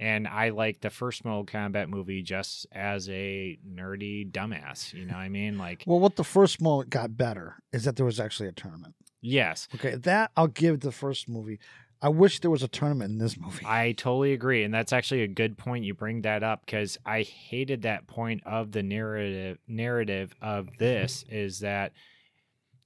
[0.01, 4.93] And I like the first Mortal Kombat movie just as a nerdy dumbass.
[4.93, 5.57] You know what I mean?
[5.57, 8.95] Like, well, what the first moment got better is that there was actually a tournament.
[9.21, 11.61] yes, Okay, that I'll give the first movie.
[12.05, 13.65] I wish there was a tournament in this movie.
[13.65, 15.87] I totally agree, and that's actually a good point.
[15.87, 19.57] You bring that up because I hated that point of the narrative.
[19.67, 20.75] Narrative of mm-hmm.
[20.79, 21.93] this is that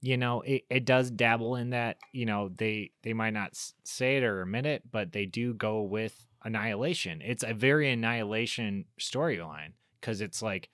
[0.01, 1.97] you know it, it does dabble in that.
[2.13, 5.83] You know they they might not say it or admit it, but they do go
[5.83, 7.23] with annihilation.
[7.25, 10.69] It's a very annihilation storyline because it's like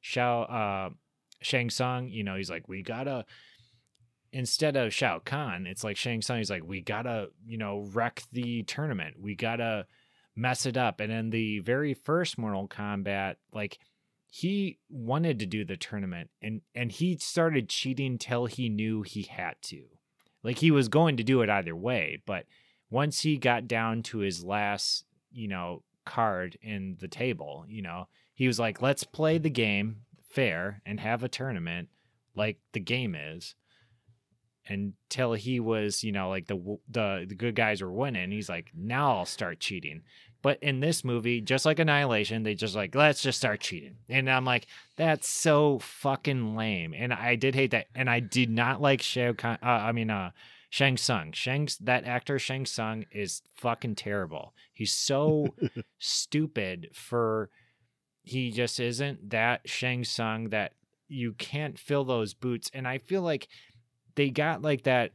[0.00, 0.90] Shao uh,
[1.40, 2.08] Shang Tsung.
[2.08, 3.24] You know he's like we gotta
[4.32, 6.38] instead of Shao Kahn, it's like Shang Tsung.
[6.38, 9.16] He's like, we gotta, you know, wreck the tournament.
[9.20, 9.86] We gotta
[10.34, 11.00] mess it up.
[11.00, 13.78] And in the very first Mortal Kombat, like
[14.26, 19.22] he wanted to do the tournament and and he started cheating till he knew he
[19.22, 19.84] had to.
[20.42, 22.46] Like he was going to do it either way, but
[22.90, 28.08] once he got down to his last, you know, card in the table, you know,
[28.34, 31.88] he was like, let's play the game fair and have a tournament
[32.34, 33.54] like the game is
[34.68, 38.30] until he was, you know, like the the the good guys were winning.
[38.30, 40.02] He's like, now I'll start cheating.
[40.40, 44.30] But in this movie, just like Annihilation, they just like let's just start cheating, and
[44.30, 44.66] I'm like,
[44.96, 46.94] that's so fucking lame.
[46.96, 49.58] And I did hate that, and I did not like Shao Kahn.
[49.62, 50.30] Uh, I mean, uh,
[50.72, 51.32] Shang Tsung.
[51.32, 54.54] Shang's that actor Shang Tsung is fucking terrible.
[54.72, 55.54] He's so
[55.98, 57.50] stupid for.
[58.22, 60.72] He just isn't that Shang Tsung that
[61.08, 62.70] you can't fill those boots.
[62.72, 63.48] And I feel like
[64.14, 65.12] they got like that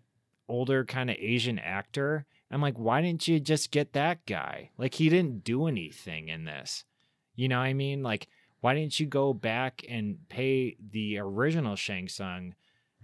[0.48, 2.28] older kind of Asian actor.
[2.52, 4.70] I'm like, why didn't you just get that guy?
[4.78, 6.84] Like he didn't do anything in this.
[7.36, 8.04] You know what I mean?
[8.04, 8.28] Like,
[8.62, 12.54] why didn't you go back and pay the original Shang Tsung?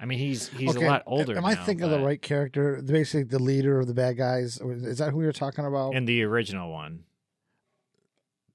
[0.04, 1.38] I mean, he's he's Okay, a lot older.
[1.38, 2.82] Am I now, thinking of the right character?
[2.86, 4.60] Basically, the leader of the bad guys.
[4.60, 5.96] Is that who you're talking about?
[5.96, 7.06] In the original one,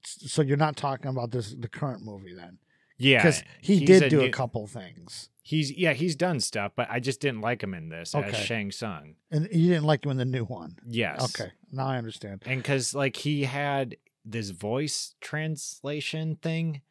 [0.03, 2.59] so you're not talking about this the current movie then,
[2.99, 6.87] yeah, because he did a do a couple things, He's yeah, he's done stuff, but
[6.91, 9.15] I just didn't like him in this as Shang Tsung.
[9.31, 10.77] and you didn't like him in the new one.
[10.85, 11.23] Yes.
[11.23, 12.43] Okay, now I understand.
[12.45, 16.81] and because like he had this voice translation thing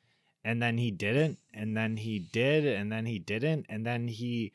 [0.44, 4.52] and then he didn't and then he did and then he didn't and then he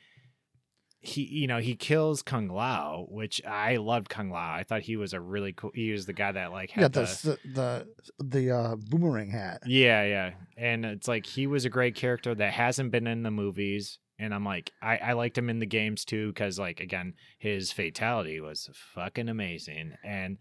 [0.99, 4.95] he you know he kills kung lao which i loved kung lao i thought he
[4.95, 8.23] was a really cool he was the guy that like had Yeah, the, the the
[8.23, 9.63] the, uh, boomerang hat.
[9.65, 13.31] yeah yeah and it's like he was a great character that hasn't been in the
[13.31, 17.15] movies and i'm like i, I liked him in the games too because like again
[17.37, 20.37] his fatality was fucking amazing and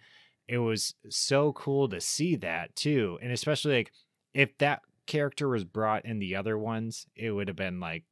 [0.46, 3.90] it was so cool to see that too and especially like
[4.32, 8.04] if that character was brought in the other ones it would have been like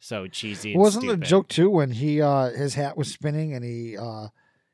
[0.00, 3.96] so cheesy Wasn't the joke too when he uh his hat was spinning and he
[3.96, 4.28] uh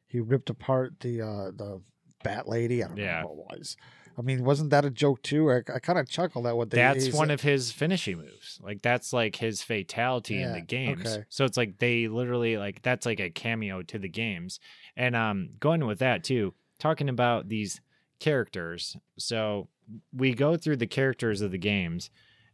[0.06, 1.82] he ripped apart the uh the
[2.24, 2.82] bat lady?
[2.82, 3.22] I don't Yeah.
[3.22, 3.76] know what it was.
[4.18, 5.50] I mean, wasn't that a joke too?
[5.50, 6.78] I, I kind of chuckled at what they.
[6.78, 7.34] that's one said.
[7.34, 8.58] of his finishing moves.
[8.60, 11.00] Like that's like his fatality in the Yeah, games.
[11.06, 11.24] okay.
[11.28, 14.58] So it's like they literally like that's like a cameo to the games.
[14.96, 17.80] And um going with that too, talking about these
[18.18, 18.96] characters.
[19.18, 19.68] So
[20.12, 22.10] we go through the characters of the games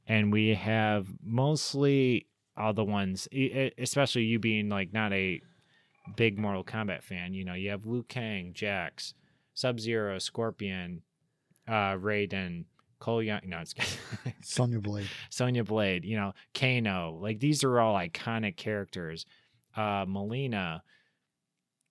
[0.07, 3.27] and we have mostly all the ones
[3.79, 5.40] especially you being like not a
[6.16, 9.14] big Mortal Kombat fan, you know, you have Liu Kang, Jax,
[9.55, 11.03] Sub-Zero, Scorpion,
[11.66, 12.64] uh Raiden,
[12.99, 13.75] Cole Young, no, it's
[14.42, 15.09] Sonya Blade.
[15.31, 19.25] Sonya Blade, you know, Kano, like these are all iconic characters.
[19.77, 20.81] Uh Mileena.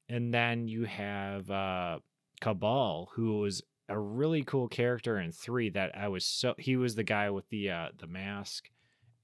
[0.09, 1.99] And then you have uh
[2.41, 6.95] Kabal, who was a really cool character in three that I was so he was
[6.95, 8.69] the guy with the uh the mask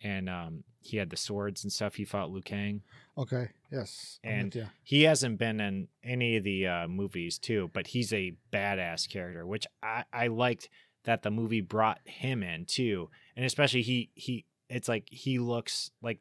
[0.01, 1.95] and um he had the swords and stuff.
[1.95, 2.81] He fought Liu Kang.
[3.17, 3.49] Okay.
[3.71, 4.19] Yes.
[4.23, 4.65] And ya.
[4.83, 9.45] He hasn't been in any of the uh, movies too, but he's a badass character,
[9.45, 10.69] which I, I liked
[11.03, 15.91] that the movie brought him in too, and especially he he it's like he looks
[16.01, 16.19] like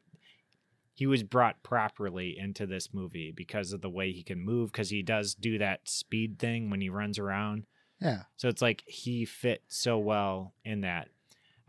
[0.93, 4.89] he was brought properly into this movie because of the way he can move because
[4.89, 7.65] he does do that speed thing when he runs around.
[8.01, 8.23] Yeah.
[8.37, 11.09] So it's like he fit so well in that.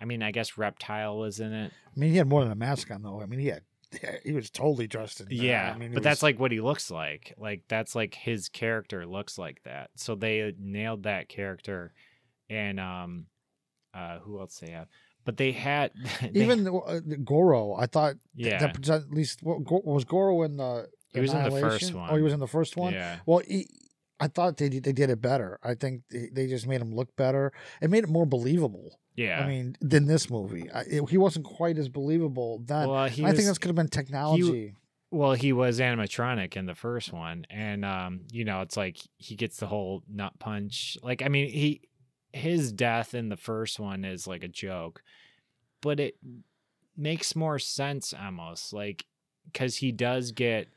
[0.00, 1.72] I mean, I guess Reptile was in it.
[1.86, 3.20] I mean, he had more than a mask on though.
[3.20, 3.62] I mean, he had
[4.24, 5.26] he was totally dressed in.
[5.26, 7.34] uh, Yeah, I mean, but that's like what he looks like.
[7.36, 9.90] Like that's like his character looks like that.
[9.96, 11.92] So they nailed that character,
[12.48, 13.26] and um,
[13.92, 14.86] uh, who else they have?
[15.24, 15.90] But they had
[16.22, 17.74] they- even uh, Goro.
[17.74, 20.88] I thought yeah, that present- at least what, was Goro in the.
[21.12, 22.06] He was in the first Annihilation?
[22.08, 22.92] Oh, he was in the first one.
[22.92, 23.66] yeah, Well, he,
[24.20, 25.58] I thought they did- they did it better.
[25.62, 27.52] I think they, they just made him look better.
[27.80, 28.98] It made it more believable.
[29.16, 29.40] yeah.
[29.40, 30.70] I mean, than this movie.
[30.70, 32.88] I, it, he wasn't quite as believable then.
[32.88, 34.74] well, he I was, think this could have been technology.
[35.10, 39.34] well, he was animatronic in the first one, and um, you know, it's like he
[39.36, 40.96] gets the whole nut punch.
[41.02, 41.82] Like, I mean, he
[42.32, 45.02] his death in the first one is like a joke,
[45.80, 46.16] but it
[46.96, 49.04] makes more sense almost like
[49.46, 50.68] because he does get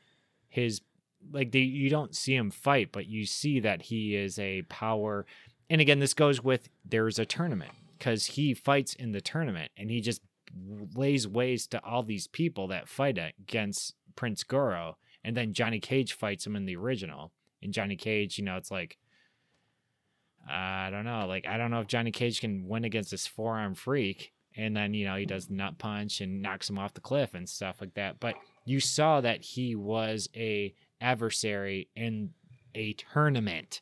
[0.50, 0.82] his
[1.32, 5.26] like they you don't see him fight, but you see that he is a power.
[5.70, 9.90] And again, this goes with there's a tournament because he fights in the tournament and
[9.90, 10.22] he just
[10.96, 14.98] lays waste to all these people that fight against Prince Goro.
[15.24, 17.32] And then Johnny Cage fights him in the original.
[17.62, 18.98] And Johnny Cage, you know, it's like,
[20.50, 21.26] I don't know.
[21.28, 24.34] Like, I don't know if Johnny Cage can win against this forearm freak.
[24.56, 27.48] And then, you know, he does nut punch and knocks him off the cliff and
[27.48, 28.20] stuff like that.
[28.20, 30.74] But you saw that he was a
[31.04, 32.32] adversary in
[32.74, 33.82] a tournament.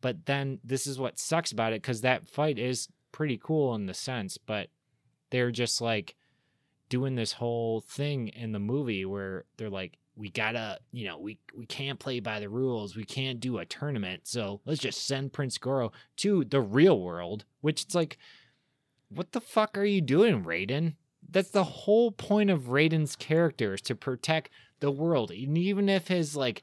[0.00, 3.86] But then this is what sucks about it because that fight is pretty cool in
[3.86, 4.68] the sense, but
[5.30, 6.14] they're just like
[6.88, 11.38] doing this whole thing in the movie where they're like, we gotta, you know, we
[11.56, 12.96] we can't play by the rules.
[12.96, 17.44] We can't do a tournament, so let's just send Prince Goro to the real world.
[17.62, 18.18] Which it's like,
[19.08, 20.94] what the fuck are you doing, Raiden?
[21.28, 24.50] That's the whole point of Raiden's character is to protect
[24.80, 25.30] the world.
[25.30, 26.62] And even if his like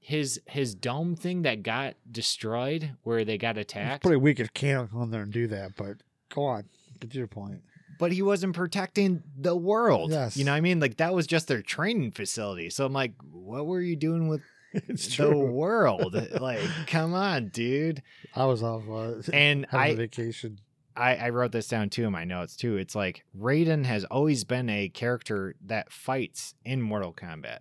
[0.00, 4.52] his his dome thing that got destroyed where they got It's attacked, pretty weak if
[4.54, 5.96] Kano can go in there and do that, but
[6.34, 6.64] go on.
[7.00, 7.62] Get to your point.
[7.98, 10.10] but he wasn't protecting the world.
[10.10, 10.36] Yes.
[10.36, 10.80] You know what I mean?
[10.80, 12.70] Like that was just their training facility.
[12.70, 14.40] So I'm like, what were you doing with
[14.72, 15.50] it's the true.
[15.50, 16.14] world?
[16.40, 18.02] like, come on, dude.
[18.34, 20.58] I was off uh, And having a I, vacation.
[20.98, 22.76] I I wrote this down too in my notes too.
[22.76, 27.60] It's like Raiden has always been a character that fights in Mortal Kombat.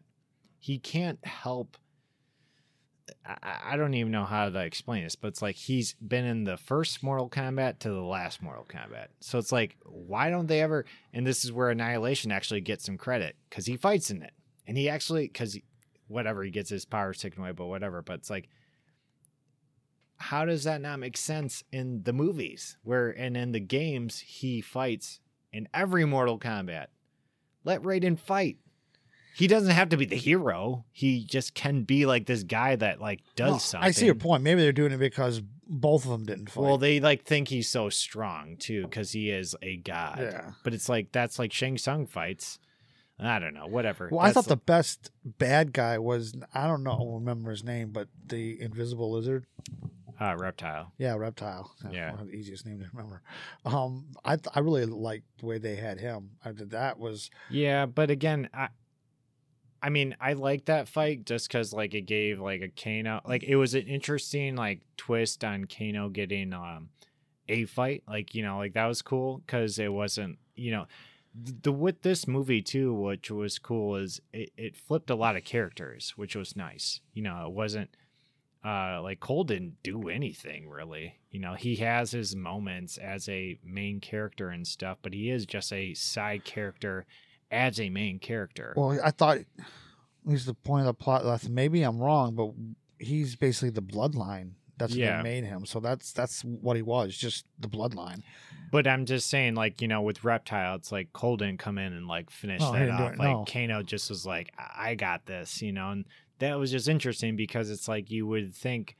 [0.60, 1.78] He can't help
[3.26, 6.44] I, I don't even know how to explain this, but it's like he's been in
[6.44, 9.08] the first Mortal Kombat to the last Mortal Kombat.
[9.20, 10.86] So it's like, why don't they ever?
[11.14, 14.34] And this is where Annihilation actually gets some credit because he fights in it,
[14.66, 15.58] and he actually because
[16.08, 18.02] whatever he gets his powers taken away, but whatever.
[18.02, 18.50] But it's like,
[20.18, 24.62] how does that not make sense in the movies where and in the games he
[24.62, 25.20] fights
[25.54, 26.88] in every Mortal Kombat?
[27.64, 28.58] Let Raiden fight.
[29.36, 30.86] He doesn't have to be the hero.
[30.92, 33.88] He just can be like this guy that like does Well, something.
[33.88, 34.42] I see your point.
[34.42, 36.64] Maybe they're doing it because both of them didn't fight.
[36.64, 40.20] Well, they like think he's so strong too because he is a god.
[40.22, 40.52] yeah.
[40.64, 42.58] But it's like that's like Shang Tsung fights.
[43.20, 43.66] I don't know.
[43.68, 44.10] Whatever.
[44.12, 47.52] Well, I thought That's the best bad guy was I don't know, I don't remember
[47.52, 49.46] his name, but the invisible lizard.
[50.20, 50.92] Uh, reptile.
[50.98, 51.72] Yeah, reptile.
[51.82, 52.12] That's Yeah.
[52.12, 53.22] one of the easiest name to remember.
[53.66, 56.32] Um, I th- I really liked the way they had him.
[56.44, 58.70] I did that was Yeah, but again, I
[59.82, 63.44] I mean, I like that fight just because like it gave like a Kano like
[63.44, 66.90] it was an interesting like twist on Kano getting um
[67.48, 68.04] a fight.
[68.08, 70.88] Like, you know, like that was cool because it wasn't, you know,
[71.36, 75.44] the with this movie too, which was cool is it, it flipped a lot of
[75.44, 77.00] characters, which was nice.
[77.14, 77.96] You know, it wasn't
[78.66, 81.16] uh like Cole didn't do anything really.
[81.32, 85.46] You know, he has his moments as a main character and stuff, but he is
[85.46, 87.06] just a side character
[87.52, 88.74] as a main character.
[88.76, 89.00] well.
[89.04, 89.40] I thought
[90.28, 91.24] he's the point of the plot.
[91.24, 92.52] that Maybe I'm wrong, but
[93.00, 94.52] he's basically the bloodline.
[94.78, 95.66] That's what made him.
[95.66, 98.22] So that's that's what he was, just the bloodline.
[98.72, 101.94] But I'm just saying, like, you know, with Reptile, it's like Cole didn't come in
[101.94, 103.14] and like finish No, that off.
[103.14, 103.46] it, Like no.
[103.52, 106.06] Kano just was like, I I got this, you know, and
[106.40, 108.96] that was just interesting because it's like you would think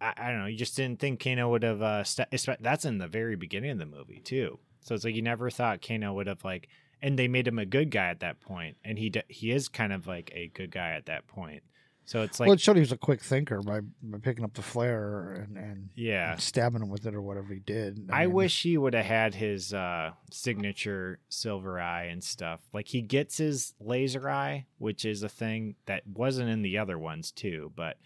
[0.00, 2.28] I, I don't know, you just didn't think Kano would have uh st-
[2.60, 4.58] that's in the very beginning of the movie too.
[4.80, 6.68] So it's like you never thought Kano would have like
[7.02, 9.68] and they made him a good guy at that point and he d- he is
[9.68, 11.62] kind of like a good guy at that point.
[12.06, 14.52] So it's like well, it showed he was a quick thinker by, by picking up
[14.52, 16.32] the flare and, and, yeah.
[16.32, 18.10] and stabbing him with it or whatever he did.
[18.12, 22.60] I mean, wish he would have had his uh, signature silver eye and stuff.
[22.74, 26.98] Like he gets his laser eye, which is a thing that wasn't in the other
[26.98, 27.72] ones too.
[27.74, 27.96] But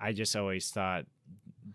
[0.00, 1.06] I just always thought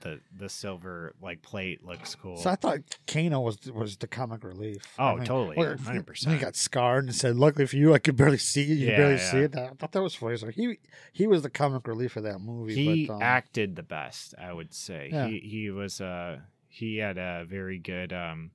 [0.01, 2.37] the the silver like plate looks cool.
[2.37, 4.83] So I thought Kano was was the comic relief.
[4.97, 6.31] Oh, I mean, totally, 100%.
[6.31, 8.75] He got scarred and said, "Luckily for you, I could barely see you.
[8.75, 9.31] You Yeah, barely yeah.
[9.31, 10.37] see it." I thought that was funny.
[10.37, 10.79] So he
[11.11, 12.75] he was the comic relief of that movie.
[12.75, 15.09] he but, um, acted the best, I would say.
[15.11, 15.27] Yeah.
[15.27, 18.51] He he was uh he had a very good um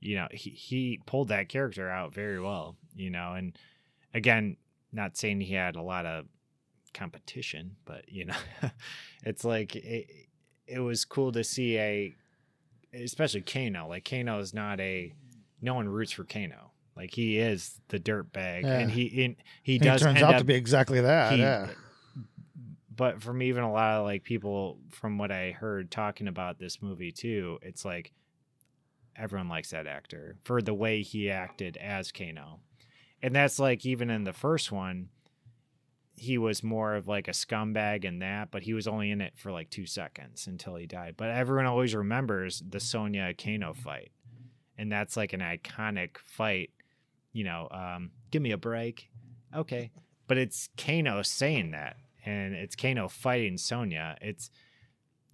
[0.00, 3.58] you know, he he pulled that character out very well, you know, and
[4.12, 4.56] again,
[4.92, 6.26] not saying he had a lot of
[6.94, 8.36] competition, but you know,
[9.24, 10.25] it's like it,
[10.66, 12.14] it was cool to see a
[12.94, 13.88] especially Kano.
[13.88, 15.12] Like Kano is not a
[15.60, 16.72] no one roots for Kano.
[16.96, 20.24] Like he is the dirt bag and he in, he and does It turns end
[20.24, 21.32] out up to be exactly that.
[21.34, 21.68] he- yeah.
[22.94, 26.80] but from even a lot of like people from what I heard talking about this
[26.80, 28.12] movie too, it's like
[29.14, 32.60] everyone likes that actor for the way he acted as Kano.
[33.22, 35.08] And that's like even in the first one,
[36.16, 39.34] he was more of like a scumbag in that, but he was only in it
[39.36, 41.14] for like two seconds until he died.
[41.16, 44.10] But everyone always remembers the Sonya Kano fight.
[44.78, 46.70] And that's like an iconic fight.
[47.32, 49.10] You know, um, give me a break.
[49.54, 49.90] Okay.
[50.26, 51.96] But it's Kano saying that.
[52.24, 54.16] And it's Kano fighting Sonya.
[54.20, 54.50] It's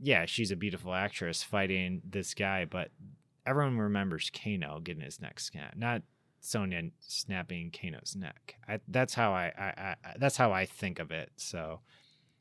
[0.01, 2.91] yeah, she's a beautiful actress fighting this guy, but
[3.47, 6.03] everyone remembers Kano getting his neck snapped, not
[6.45, 8.57] Sonya snapping Kano's neck.
[8.69, 11.31] I, that's how I, I, I that's how I think of it.
[11.37, 11.81] So,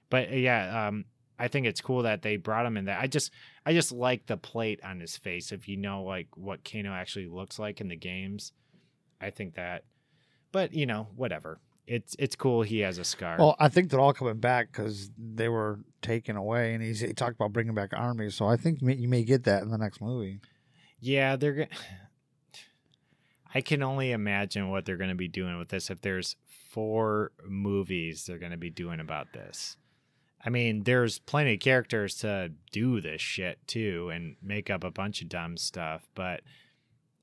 [0.10, 1.06] but uh, yeah, um,
[1.39, 2.97] I think it's cool that they brought him in there.
[2.99, 3.32] I just
[3.66, 5.52] I just like the plate on his face.
[5.52, 8.52] If you know like what Kano actually looks like in the games,
[9.22, 9.84] I think that.
[10.52, 11.60] But you know, whatever.
[11.88, 13.38] it's it's cool he has a scar.
[13.38, 17.14] Well, I think they're all coming back because they were taken away, and he's, he
[17.14, 18.36] talked about bringing back armies.
[18.36, 20.39] So I think may- you may get that in the next movie.
[20.99, 21.70] Yeah, they're going
[23.54, 26.36] I can only imagine what they're going to be doing with this if there's
[26.70, 29.78] four movies they're going to be doing about this.
[30.43, 34.91] I mean, there's plenty of characters to do this shit too and make up a
[34.91, 36.41] bunch of dumb stuff, but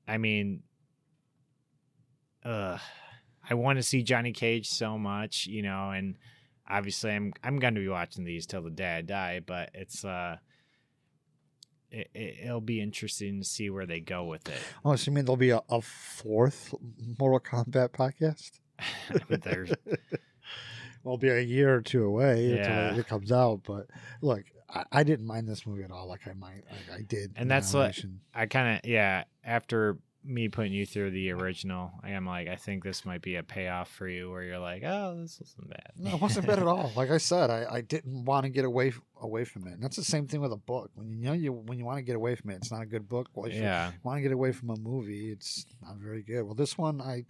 [0.07, 0.63] I mean
[2.45, 2.77] uh
[3.49, 6.15] I want to see Johnny Cage so much, you know, and
[6.67, 10.05] obviously I'm I'm going to be watching these till the day I die, but it's
[10.05, 10.37] uh
[11.91, 12.09] it,
[12.43, 14.59] it'll be interesting to see where they go with it.
[14.85, 16.73] Oh, so you mean there'll be a, a fourth
[17.19, 18.59] Mortal Kombat podcast?
[19.43, 19.71] There's
[21.03, 22.87] Well, be a year or two away Yeah.
[22.89, 23.61] until it comes out.
[23.65, 23.87] But
[24.21, 26.07] look, I, I didn't mind this movie at all.
[26.07, 27.31] Like I might, I, I did.
[27.37, 27.97] And that's what-
[28.33, 29.23] I kind of yeah.
[29.43, 29.97] After
[30.29, 33.43] me putting you through the original, I am like, I think this might be a
[33.43, 35.91] payoff for you, where you're like, oh, this wasn't bad.
[35.97, 36.91] No, it wasn't bad at all.
[36.95, 39.73] Like I said, I, I didn't want to get away away from it.
[39.73, 40.91] And that's the same thing with a book.
[40.95, 42.85] When you know you when you want to get away from it, it's not a
[42.85, 43.27] good book.
[43.33, 46.43] Well, if you yeah, want to get away from a movie, it's not very good.
[46.43, 47.25] Well, this one, I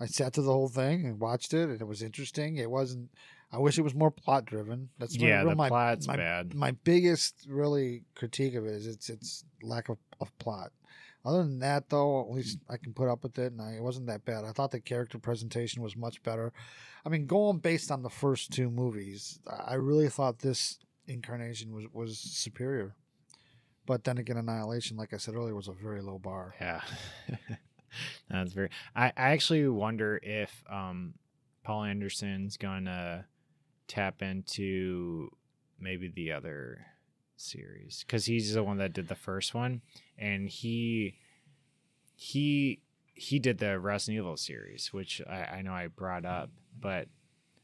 [0.00, 2.56] I sat to the whole thing and watched it, and it was interesting.
[2.56, 3.10] It wasn't.
[3.54, 4.88] I wish it was more plot driven.
[4.98, 5.40] That's my- yeah.
[5.40, 6.54] real- The my, plot's my, bad.
[6.54, 10.72] my biggest really critique of it is its its lack of, of plot.
[11.24, 13.82] Other than that, though, at least I can put up with it, and I, it
[13.82, 14.44] wasn't that bad.
[14.44, 16.52] I thought the character presentation was much better.
[17.06, 21.86] I mean, going based on the first two movies, I really thought this incarnation was
[21.92, 22.96] was superior.
[23.86, 26.54] But then again, Annihilation, like I said earlier, was a very low bar.
[26.60, 26.80] Yeah,
[28.30, 28.70] that's very.
[28.94, 31.14] I, I actually wonder if um,
[31.62, 33.26] Paul Anderson's gonna
[33.86, 35.30] tap into
[35.78, 36.86] maybe the other
[37.42, 39.82] series because he's the one that did the first one,
[40.16, 41.18] and he
[42.14, 42.80] he
[43.14, 47.08] he did the Resident Evil series, which I, I know I brought up, but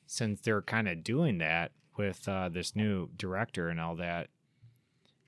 [0.06, 4.28] since they're kind of doing that with uh, this new director and all that,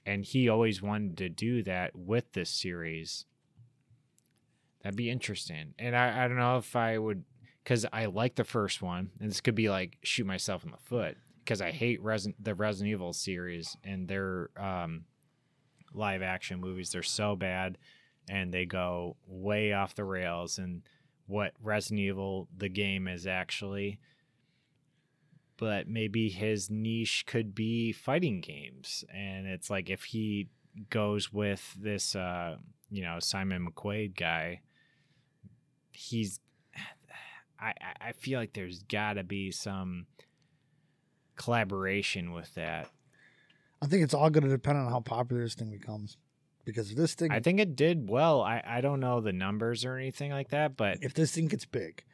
[0.07, 3.26] and he always wanted to do that with this series.
[4.82, 5.74] That'd be interesting.
[5.78, 7.24] And I, I don't know if I would,
[7.62, 10.78] because I like the first one, and this could be like shoot myself in the
[10.78, 11.16] foot
[11.51, 15.03] because I hate Resident the Resident Evil series and their um,
[15.92, 16.92] live action movies.
[16.92, 17.76] They're so bad,
[18.28, 20.59] and they go way off the rails.
[20.59, 20.82] And
[21.26, 23.98] what Resident Evil the game is actually,
[25.57, 30.46] but maybe his niche could be fighting games, and it's like if he
[30.88, 32.59] goes with this, uh,
[32.92, 34.61] you know, Simon McQuoid guy
[35.90, 36.38] he's
[37.61, 40.07] I I- feel like there's got to be some
[41.41, 42.91] collaboration with that.
[43.80, 46.18] I think it's all going to depend on how popular this thing becomes.
[46.66, 48.43] Because if this thing, I think it did well.
[48.43, 51.64] I I don't know the numbers or anything like that, but if this thing gets
[51.64, 52.05] big,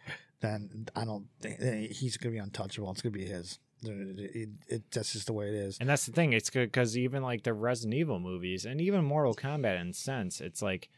[0.40, 2.90] then I don't think eh, he's going to be untouchable.
[2.92, 3.58] It's going to be his.
[3.82, 5.76] It, it, it, that's just the way it is.
[5.78, 6.32] and that's the thing.
[6.32, 10.40] It's good because even like the Resident Evil movies and even Mortal Kombat in sense,
[10.40, 10.88] it's like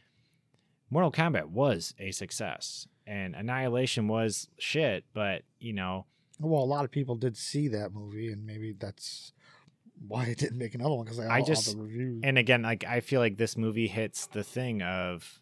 [0.91, 6.05] Mortal Kombat was a success and Annihilation was shit, but you know
[6.41, 9.32] Well, a lot of people did see that movie, and maybe that's
[10.07, 12.20] why it didn't make another one because I all, just- all the reviews.
[12.22, 15.41] and again like i feel like this movie hits the thing of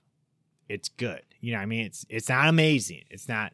[0.66, 1.84] it's good you know i mean?
[1.84, 3.53] It's it's not amazing it's not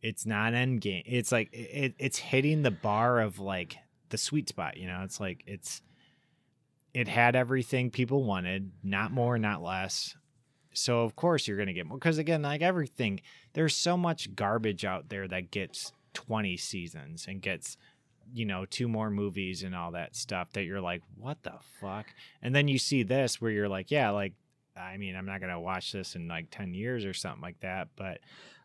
[0.00, 3.76] it's not end game it's like it, it's hitting the bar of like
[4.08, 5.02] the sweet spot you know?
[5.04, 5.82] It's like it's
[6.94, 10.16] it had everything people wanted not more not less.
[10.72, 13.20] So of course you're gonna get more because again like everything
[13.52, 17.76] there's so much garbage out there that gets 20 seasons and gets
[18.34, 22.06] you know two more movies and all that stuff that you're like what the fuck
[22.42, 24.34] and then you see this where you're like yeah like
[24.76, 27.88] i mean i'm not gonna watch this in like 10 years or something like that
[27.96, 28.18] but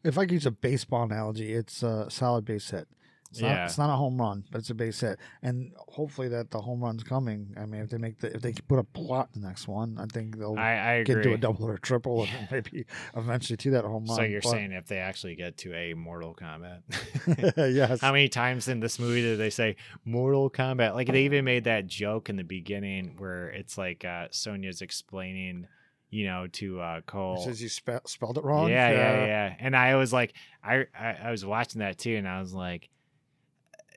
[0.04, 2.88] if I could use a baseball analogy, it's a solid base hit.
[3.34, 3.66] It's not, Yeah.
[3.66, 6.84] it's not a home run, but it's a base hit, and hopefully that the home
[6.84, 7.56] run's coming.
[7.60, 9.98] I mean, if they make the if they put a plot in the next one,
[9.98, 12.86] I think they'll i i get to a double or a triple, and maybe
[13.18, 14.18] eventually to that home run.
[14.18, 16.82] so you're But- saying if they actually get to a mortal kombat
[17.76, 20.94] yes, How many times in this movie did they say Mortal Kombat?
[20.94, 25.66] Like they even made that joke in the beginning where it's like uh, Sonya's explaining,
[26.10, 27.38] you know, to uh, It Cole.
[27.44, 28.70] says you spe- spelled it wrong.
[28.70, 29.56] Yeah, yeah, yeah.
[29.60, 32.90] And I was like, I, I I was watching that too, and I was like,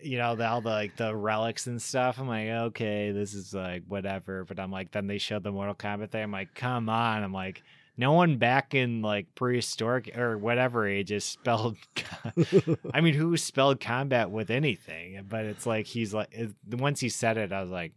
[0.03, 2.18] you know, the, all the like the relics and stuff.
[2.18, 4.44] I'm like, okay, this is like whatever.
[4.44, 6.22] But I'm like, then they showed the Mortal Kombat thing.
[6.22, 7.22] I'm like, come on.
[7.22, 7.62] I'm like.
[7.99, 11.78] No one back in like prehistoric or whatever ages spelled.
[12.92, 15.24] I mean, who spelled combat with anything?
[15.26, 17.92] But it's like he's like it, once he said it, I was like,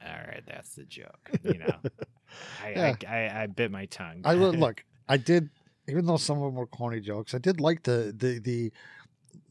[0.00, 1.30] all right, that's the joke.
[1.42, 1.74] You know,
[2.62, 2.94] I, Yeah.
[3.08, 4.20] I, I I bit my tongue.
[4.24, 4.84] I look.
[5.08, 5.50] I did,
[5.88, 7.34] even though some of them were corny jokes.
[7.34, 8.72] I did like the the the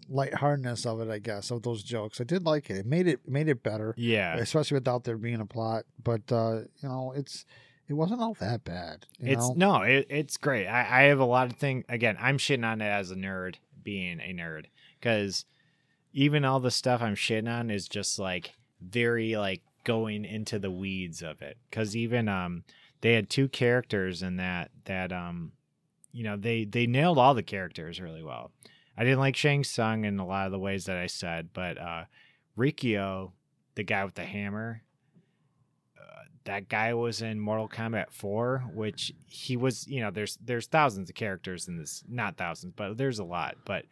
[0.10, 2.20] lightheartedness of it, I guess, of those jokes.
[2.20, 2.78] I did like it.
[2.78, 4.36] It made it made it better, Yeah.
[4.38, 5.86] especially without there being a plot.
[6.04, 7.46] But uh, you know, it's
[7.88, 9.06] it wasn't all that bad.
[9.20, 9.80] You It's know?
[9.80, 10.68] no, it, it's great.
[10.68, 11.86] I, I have a lot of things.
[11.90, 14.66] Again, I'm shitting on it as a nerd, being a nerd,
[15.00, 15.46] because
[16.14, 20.72] even all the stuff I'm shitting on is just like very like going into the
[20.72, 21.58] weeds of it.
[21.70, 22.64] Because even um,
[23.02, 25.52] they had two characters in that that um,
[26.12, 28.52] you know, they they nailed all the characters really well.
[29.00, 31.78] I didn't like Shang Tsung in a lot of the ways that I said, but
[31.78, 32.04] uh,
[32.58, 33.32] Rikio,
[33.76, 34.82] the guy with the hammer,
[35.98, 40.68] uh, that guy was in Mortal Kombat 4, which he was, you know, there's there's
[40.68, 43.86] thousands of characters in this, not thousands, but there's a lot, but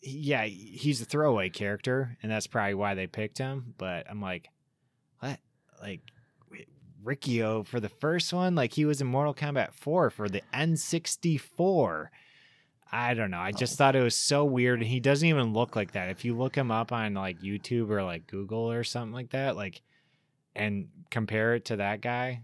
[0.00, 4.48] yeah, he's a throwaway character and that's probably why they picked him, but I'm like
[5.18, 5.40] what?
[5.82, 6.00] Like
[7.04, 12.08] Rikio for the first one, like he was in Mortal Kombat 4 for the N64.
[12.90, 13.38] I don't know.
[13.38, 13.58] I oh.
[13.58, 16.10] just thought it was so weird and he doesn't even look like that.
[16.10, 19.56] If you look him up on like YouTube or like Google or something like that,
[19.56, 19.82] like
[20.54, 22.42] and compare it to that guy,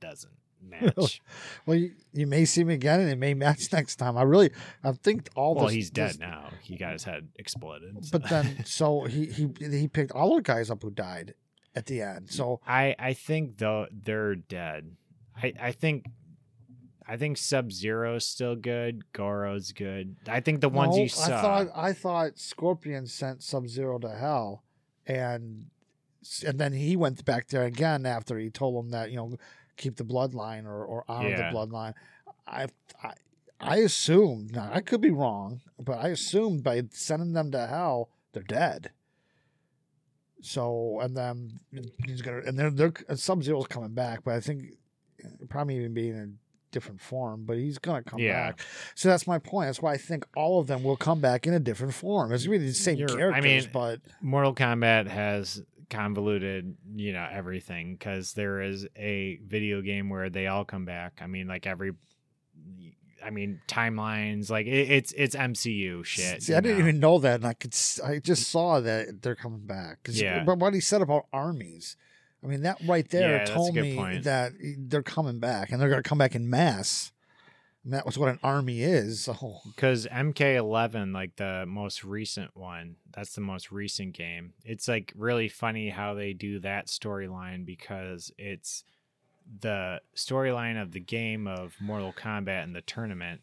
[0.00, 1.20] doesn't match.
[1.66, 4.16] Well, you, you may see him again, and it may match next time.
[4.16, 4.50] I really,
[4.82, 5.54] I think all.
[5.54, 6.50] well, this- he's dead this- now.
[6.62, 8.04] He got his head exploded.
[8.04, 8.18] so.
[8.18, 11.34] But then, so he he he picked all the guys up who died
[11.74, 12.30] at the end.
[12.30, 14.96] So I I think though they're dead.
[15.40, 16.06] I I think
[17.10, 19.10] I think Sub Zero's still good.
[19.14, 20.16] Goro's good.
[20.28, 21.24] I think the ones No, you saw.
[21.24, 24.62] I thought I thought Scorpion sent Sub Zero to hell,
[25.06, 25.70] and
[26.46, 29.36] and then he went back there again after he told him that you know
[29.78, 31.50] keep the bloodline or or honor Yeah.
[31.50, 31.94] the bloodline.
[32.46, 32.66] I
[33.02, 33.14] I
[33.58, 38.10] I assumed now I could be wrong, but I assumed by sending them to hell
[38.32, 38.90] they're dead.
[40.40, 41.58] So and then
[42.06, 44.74] he's gonna and they're they're Sub Zero's coming back, but I think
[45.48, 48.48] probably even being in a different form, but he's gonna come Yeah.
[48.48, 48.60] back.
[48.94, 49.68] So that's my point.
[49.68, 52.32] That's why I think all of them will come back in a different form.
[52.32, 57.26] It's really the same You're- I characters, mean, but Mortal Kombat has convoluted, you know,
[57.30, 61.20] everything because there is a video game where they all come back.
[61.22, 61.92] I mean, like every,
[63.24, 66.42] I mean, timelines, like it, it's it's MCU shit.
[66.42, 69.66] see, I didn't even know that, and I could I just saw that they're coming
[69.66, 70.06] back.
[70.10, 70.44] Yeah.
[70.44, 71.96] But what he said about armies,
[72.42, 74.24] I mean, that right there Yeah, told me point.
[74.24, 77.12] that they're coming back, and they're going to come back in mass.
[77.84, 79.22] And that was what an army is.
[79.22, 84.52] So because MK11, like the most recent one, that's the most recent game.
[84.64, 88.84] It's like really funny how they do that storyline because it's
[89.60, 93.40] the storyline of the game of Mortal Kombat and the tournament,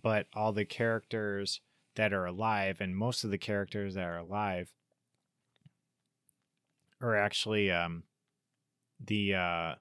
[0.00, 1.60] but all the characters
[1.96, 4.72] that are alive and most of the characters that are alive
[7.02, 8.04] are actually um
[9.04, 9.74] the uh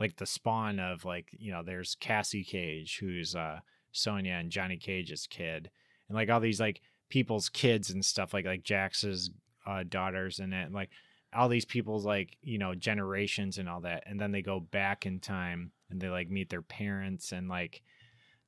[0.00, 3.60] like the spawn of like you know there's Cassie Cage who's uh
[3.92, 5.70] Sonya and Johnny Cage's kid
[6.08, 9.30] and like all these like people's kids and stuff like like Jax's
[9.66, 10.90] uh daughters in it and like
[11.32, 15.06] all these people's like you know generations and all that and then they go back
[15.06, 17.82] in time and they like meet their parents and like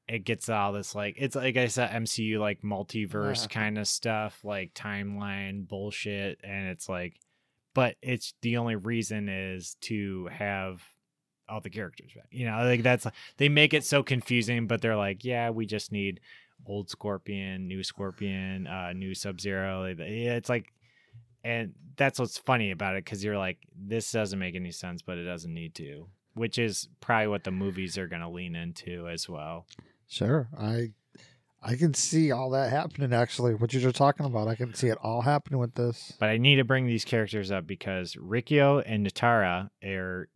[0.08, 3.48] it gets all this like it's like I said MCU like multiverse Yeah.
[3.48, 7.18] kind of stuff like timeline bullshit and it's like
[7.76, 10.82] but it's the only reason is to have
[11.46, 12.24] all the characters back.
[12.30, 13.06] You know, like that's
[13.36, 16.20] they make it so confusing, but they're like, yeah, we just need
[16.64, 19.84] old Scorpion, new Scorpion, uh, new Sub Zero.
[19.84, 20.72] It's like,
[21.44, 25.18] and that's what's funny about it because you're like, this doesn't make any sense, but
[25.18, 29.06] it doesn't need to, which is probably what the movies are going to lean into
[29.06, 29.66] as well.
[30.08, 30.92] sure, I
[31.62, 33.12] I can see all that happening.
[33.12, 36.12] Actually, what you're talking about, I can see it all happening with this.
[36.18, 40.28] But I need to bring these characters up because Rikio and Nitara are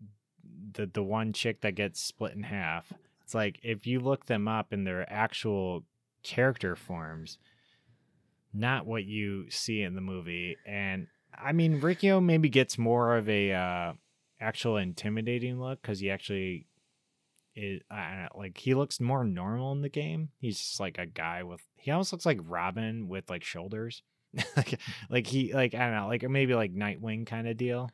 [0.72, 2.92] the the one chick that gets split in half.
[3.22, 5.84] It's like if you look them up in their actual
[6.22, 7.38] character forms,
[8.52, 10.56] not what you see in the movie.
[10.66, 13.92] And I mean, Rikio maybe gets more of a uh,
[14.40, 16.66] actual intimidating look because he actually
[17.54, 20.28] is I don't know, like he looks more normal in the game.
[20.38, 24.02] He's just like a guy with he almost looks like Robin with like shoulders.
[24.56, 24.78] like,
[25.08, 27.90] like he like I don't know, like maybe like Nightwing kind of deal.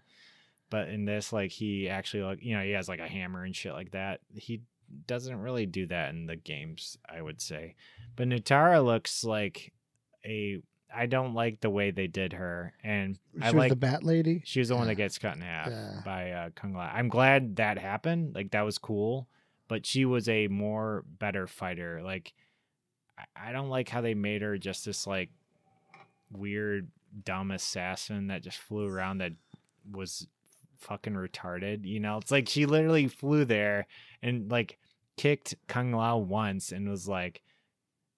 [0.68, 3.54] But in this, like he actually like you know, he has like a hammer and
[3.56, 4.20] shit like that.
[4.34, 4.62] He
[5.06, 7.74] doesn't really do that in the games, I would say.
[8.16, 9.72] But Nitara looks like
[10.24, 10.60] a
[10.94, 12.72] I don't like the way they did her.
[12.84, 14.42] And She I was like the Bat Lady.
[14.44, 16.00] she was the one that gets cut in half Yeah.
[16.04, 16.90] by uh, Kung Lao.
[16.92, 18.34] I'm glad that happened.
[18.34, 19.28] Like that was cool,
[19.68, 22.00] but she was a more better fighter.
[22.02, 22.32] Like
[23.34, 25.30] I, don't like how they made her just this like
[26.30, 26.88] weird
[27.24, 29.32] dumb assassin that just flew around that
[29.90, 30.26] was
[30.78, 31.84] fucking retarded.
[31.84, 33.86] You know, it's like she literally flew there
[34.22, 34.78] and like
[35.16, 37.42] kicked Kung Lao once and was like,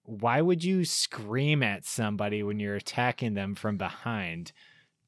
[0.03, 4.51] why would you scream at somebody when you're attacking them from behind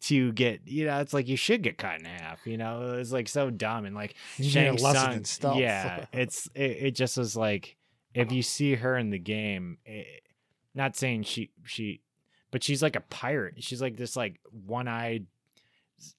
[0.02, 2.96] to get you know it's like you should get cut in half you know?
[2.98, 6.92] It's like so dumb and like You need a Shang Tsung yeah it's it, it
[6.96, 7.78] just was like
[8.14, 10.24] if you see her in the game it,
[10.74, 12.02] not saying she she
[12.50, 13.64] but she's like a pirate.
[13.64, 15.28] She's like this like one-eyed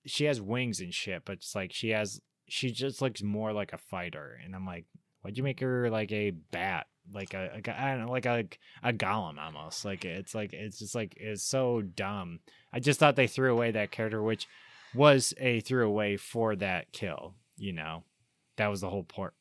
[0.07, 3.73] she has wings and shit but it's like she has she just looks more like
[3.73, 4.39] a fighter.
[4.45, 4.87] And i'm like
[5.23, 8.45] why'd you make her like a bat like a, a I don't know, like a
[8.83, 12.41] a golem almost like it's like it's just like it's so dumb.
[12.73, 14.47] I just thought they threw away that character which
[14.95, 18.03] was a throwaway for that kill you know?
[18.57, 19.35] That was the whole por-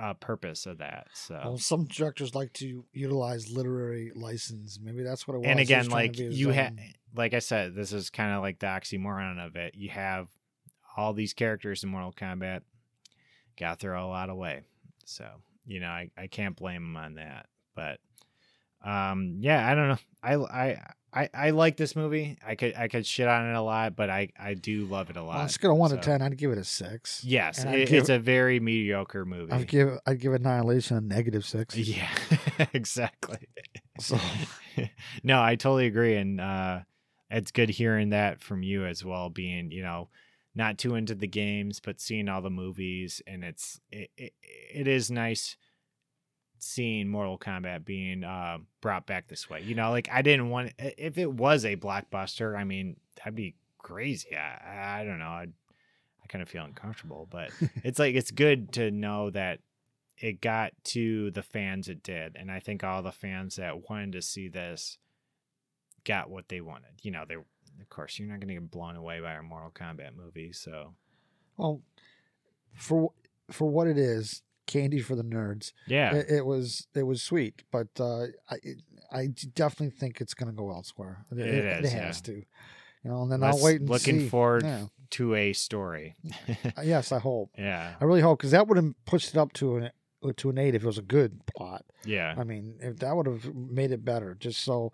[0.00, 1.40] uh, purpose of that so.
[1.44, 4.78] Well, some directors like to utilize literary license.
[4.82, 5.46] Maybe that's what it was.
[5.48, 6.80] and He was again like to be his you have own-
[7.14, 9.74] like i said this is kind of like the oxymoron of it.
[9.74, 10.28] You have
[10.96, 12.62] all these characters in mortal kombat
[13.58, 14.62] gotta throw a lot away
[15.04, 15.26] so
[15.66, 17.98] you know i, I can't blame them on that but
[18.84, 20.82] um yeah i don't know i i
[21.16, 22.36] I, I like this movie.
[22.46, 25.16] I could I could shit on it a lot, but I, I do love it
[25.16, 25.38] a lot.
[25.38, 27.24] on a scale of one so- to ten, I'd give it a six.
[27.24, 29.50] Yes, it, give- it's a very mediocre movie.
[29.50, 31.74] I'd give I'd give Annihilation a negative six.
[31.76, 32.10] yeah,
[32.74, 33.48] exactly.
[33.98, 34.18] So
[35.22, 36.80] no, I totally agree, and uh,
[37.30, 39.30] it's good hearing that from you as well.
[39.30, 40.10] Being you know
[40.56, 44.88] not too into the games, but seeing all the movies, and it's it it, it
[44.88, 45.56] is nice
[46.58, 49.60] seeing Mortal Kombat being uh, brought back this way.
[49.60, 52.56] You know, like I didn't want if it was a blockbuster.
[52.58, 54.34] I mean, that'd be crazy.
[54.34, 55.28] I I don't know.
[55.28, 55.52] I'd,
[56.24, 57.50] I kind of feel uncomfortable, but
[57.84, 59.60] it's like it's good to know that
[60.18, 64.12] it got to the fans it did and i think all the fans that wanted
[64.12, 64.96] to see this
[66.04, 67.36] got what they wanted you know they
[67.80, 70.94] of course you're not going to get blown away by a mortal kombat movie so
[71.56, 71.80] well,
[72.74, 73.10] for
[73.50, 75.72] for what it is, candy for the nerds.
[75.86, 80.34] yeah It, it was it was sweet, but uh, I it, I definitely think it's
[80.34, 81.24] going to go elsewhere.
[81.30, 82.34] It, It it, is, has yeah.
[82.34, 82.42] to.
[83.04, 84.28] You know, and then I'll wait and looking see.
[84.28, 84.86] forward Yeah.
[85.10, 86.16] to a story
[86.76, 87.50] Uh, yes, I hope.
[87.58, 89.90] yeah I really hope because that would have pushed it up to an
[90.36, 91.84] to an eight if it was a good plot.
[92.04, 94.92] yeah I mean, if that would have made it better, just so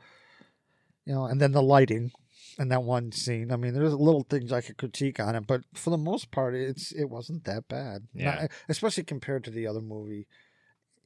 [1.06, 1.24] you know.
[1.24, 2.12] And then the lighting
[2.58, 3.50] and that one scene.
[3.52, 6.54] I mean, there's little things I could critique on it, but for the most part,
[6.54, 8.08] it's it wasn't that bad.
[8.14, 8.46] Not- Yeah.
[8.68, 10.26] especially compared to the other movie.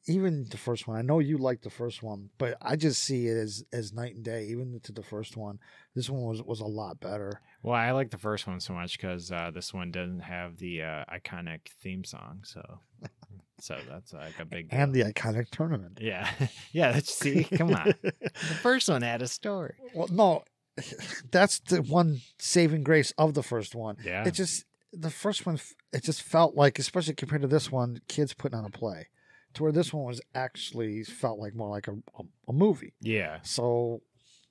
[0.08, 3.26] Even the first one, I know you liked the first one, but I just see
[3.26, 4.46] it as as night and day.
[4.46, 5.58] Even to the first one,
[5.96, 7.40] this one was was a lot better.
[7.64, 10.82] well i like the first one so much because uh, this one doesn't have the
[10.82, 12.62] uh, iconic theme song so
[13.60, 15.04] so that's like a big And deal.
[15.06, 15.98] the iconic tournament.
[16.00, 16.28] yeah
[16.72, 20.44] yeah that's see come on the first one had a story Well, no,
[21.30, 23.96] that's the one saving grace of the first one.
[24.04, 25.58] yeah It just the first one,
[25.92, 29.08] it just felt like, especially compared to this one, kids putting on a play,
[29.54, 32.94] to where this one was actually felt like more like a, a, a movie.
[33.00, 34.02] yeah So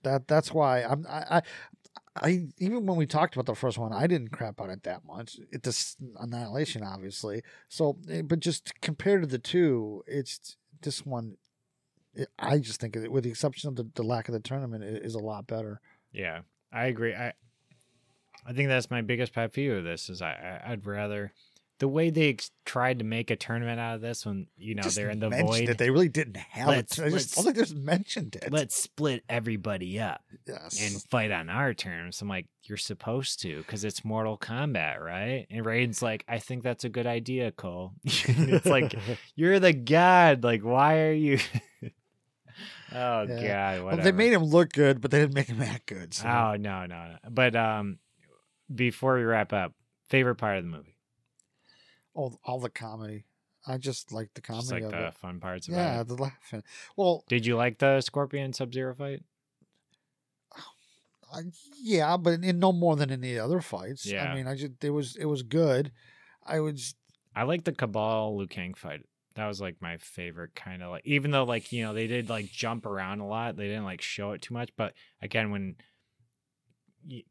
[0.04, 1.42] that that's why I'm I, I
[2.22, 5.04] I even when we talked about the first one, I didn't crap on it that
[5.06, 5.38] much.
[5.52, 7.42] It just annihilation, obviously.
[7.68, 11.36] So, eh, but just compared to the two, it's this one.
[12.14, 14.84] It, I just think, it, with the exception of the, the lack of the tournament,
[14.84, 15.82] it is a lot better.
[16.16, 16.42] Yeah,
[16.72, 17.14] I agree.
[17.14, 17.34] I
[18.46, 21.34] I think that's my biggest pet peeve of this is I, I I'd rather
[21.80, 24.84] the way they ex- tried to make a tournament out of this when you know
[24.84, 25.70] Just they're in the void.
[25.70, 25.78] It.
[25.78, 27.06] They really didn't have Let's- it.
[27.06, 28.52] I just, all they just mentioned it.
[28.52, 30.82] Let's split everybody up yes.
[30.82, 32.22] and fight on our terms.
[32.22, 35.48] I'm like, you're supposed to because it's Mortal Kombat, right?
[35.50, 37.92] And Raiden's like, I think that's a good idea, Cole.
[38.04, 38.96] it's like
[39.36, 40.44] you're the god.
[40.44, 41.40] Like, why are you?
[42.96, 43.76] Oh Yeah.
[43.78, 46.14] god, well, they made him look good, but they didn't make him act good.
[46.14, 46.28] So.
[46.28, 47.18] Oh no, no, no.
[47.30, 48.00] But um,
[48.74, 49.74] before we wrap up,
[50.08, 50.96] favorite part of the movie,
[52.14, 53.26] all, all the comedy.
[53.68, 55.14] I just like the comedy just like of the it.
[55.16, 56.08] fun parts Yeah, it.
[56.08, 56.64] the laughing.
[56.96, 59.24] Well, Did you like the Scorpion Sub Zero fight?
[61.34, 61.40] I,
[61.82, 64.06] yeah, but in no more than any other fights.
[64.06, 64.24] Yeah.
[64.32, 65.92] I mean, I just it was it was good.
[66.46, 66.96] I was
[67.36, 69.02] I like the Kabal Liu Kang fight.
[69.36, 72.30] That was like my favorite kind of like, even though like you know they did
[72.30, 74.70] like jump around a lot, they didn't like show it too much.
[74.78, 75.76] But again, when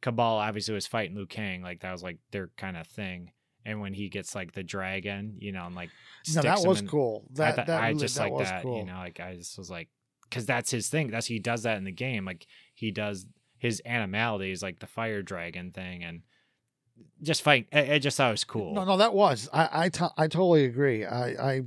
[0.03, 3.33] Kabal obviously was fighting Liu Kang, like that was like their kind of thing.
[3.67, 5.91] And when he gets like the dragon, you know, and like
[6.35, 7.25] no, that was in- cool.
[7.33, 8.79] I, That that I really- just that like that, cool.
[8.79, 9.89] you know, like I just was like,
[10.29, 11.11] because that's his thing.
[11.11, 12.25] That's he does that in the game.
[12.25, 13.27] Like he does
[13.59, 16.21] his animalities, like the fire dragon thing, and
[17.23, 17.67] just fight.
[17.73, 19.49] I, I just thought it was cool, No, no, that was.
[19.53, 19.89] I I,
[20.29, 21.05] totally agree.
[21.05, 21.63] I I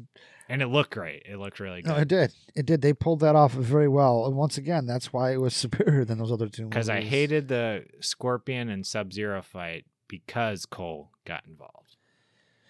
[0.50, 1.24] and it looked great.
[1.26, 2.02] It looked really no, good.
[2.04, 2.34] it did.
[2.56, 2.82] It did.
[2.82, 4.26] They pulled that off very well.
[4.26, 6.66] And once again, that's why it was superior than those other two.
[6.68, 11.98] Because I hated the Scorpion and Sub Zero fight because Cole got involved.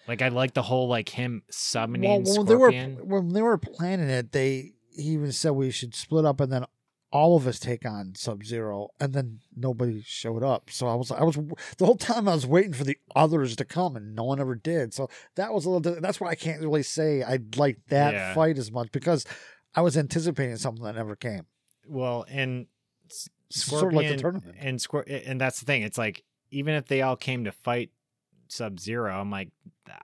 [0.08, 2.96] Like I like the whole like him summoning Well, when they were Scorpion.
[3.08, 6.64] when they were planning it, they he even said we should split up and then
[7.10, 10.70] all of us take on Sub Zero, and then nobody showed up.
[10.70, 11.36] So I was, I was
[11.78, 14.54] the whole time I was waiting for the others to come, and no one ever
[14.54, 14.92] did.
[14.92, 16.00] So that was a little.
[16.00, 18.34] That's why I can't really say I like that Yeah.
[18.34, 19.24] fight as much because
[19.74, 21.46] I was anticipating something that never came.
[21.86, 22.66] Well, and
[23.10, 24.56] S- Sort of like the tournament.
[24.58, 25.82] and and that's the thing.
[25.82, 27.90] It's like even if they all came to fight
[28.48, 29.48] Sub Zero, I'm like,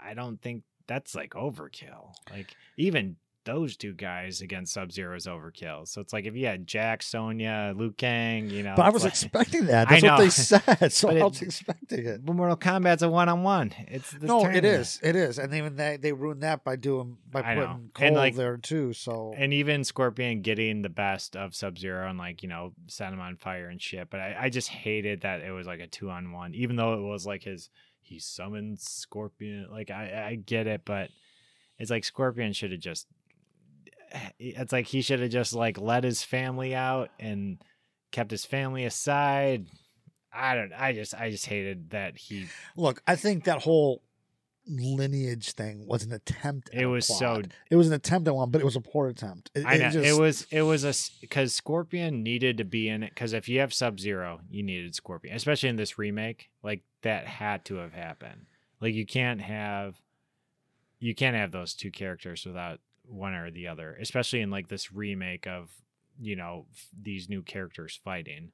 [0.03, 2.15] I don't think that's like overkill.
[2.31, 5.86] Like even those two guys against Sub Zero is overkill.
[5.86, 8.74] So it's like if you had Jax, Sonya, Liu Kang, you know.
[8.76, 9.88] But I was like- expecting that.
[9.90, 10.92] I That's what they said.
[10.92, 12.24] So I it- was expecting it.
[12.24, 13.72] But Mortal Kombat's a one on one.
[13.88, 14.64] It's the No, it tournament.
[14.66, 15.01] is.
[15.03, 15.38] It is.
[15.38, 18.92] And even they they ruined that by doing by putting Cole like- there too.
[18.92, 23.12] So and even Scorpion getting the best of Sub Zero and like you know set
[23.12, 24.09] him on fire and shit.
[24.11, 26.95] But I, I just hated that it was like a two on one, even though
[26.95, 27.68] it was like his
[28.01, 29.68] he summoned Scorpion.
[29.70, 31.11] Like I I get it, but
[31.78, 33.07] it's like Scorpion should have just.
[34.15, 37.59] Eh, eh, it's like he should have just like let his family out and
[38.12, 39.67] kept his family aside.
[40.33, 40.73] I don't.
[40.73, 41.15] I just.
[41.15, 42.47] I just hated that he.
[42.77, 44.03] look, I think that whole
[44.67, 46.71] lineage thing was an attempt.
[46.75, 47.43] At It was so.
[47.71, 49.51] It was an attempt at one, but it was a poor attempt.
[49.55, 53.03] It, I know just- it was it was a because Scorpion needed to be in
[53.03, 56.51] it because if you have Sub Zero, you needed Scorpion, especially in this remake.
[56.62, 58.47] Like that had to have happened.
[58.81, 60.01] Like you can't have
[60.99, 64.93] you can't have those two characters without one or the other, especially in like this
[64.93, 65.71] remake of
[66.21, 68.53] you know f- these new characters fighting.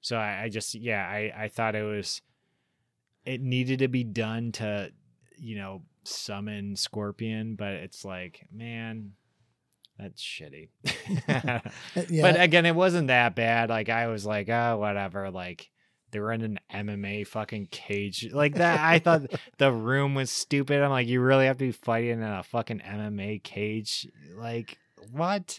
[0.00, 2.22] So I, I just yeah I I thought it was
[3.24, 4.92] it needed to be done to
[5.36, 9.12] you know summon Scorpion, but it's like man
[9.98, 10.68] that's shitty.
[11.94, 13.68] Uh, yeah, But again, it wasn't that bad.
[13.68, 15.30] Like I was like, oh, whatever.
[15.30, 15.70] Like
[16.12, 18.80] they were in an MMA fucking cage like that.
[18.80, 19.22] I thought
[19.58, 20.80] the room was stupid.
[20.82, 24.08] I'm like, you really have to be fighting in a fucking MMA cage?
[24.36, 24.78] Like
[25.10, 25.58] what?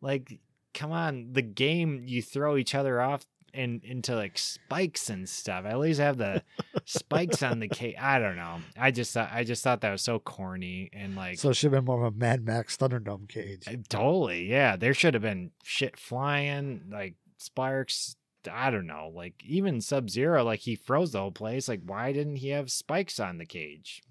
[0.00, 0.38] Like,
[0.74, 1.32] come on.
[1.32, 5.64] The game you throw each other off and into like spikes and stuff.
[5.64, 6.42] At least have the
[6.84, 7.96] spikes on the cage.
[7.98, 8.58] I don't know.
[8.78, 11.72] I just thought I just thought that was so corny and like so it should
[11.72, 13.64] have been more of a Mad Max Thunderdome cage.
[13.66, 14.76] uh, Totally, yeah.
[14.76, 18.16] There should have been shit flying, like sparks.
[18.50, 21.68] I don't know, like even Sub Zero, like he froze the whole place.
[21.68, 24.02] Like, why didn't he have spikes on the cage?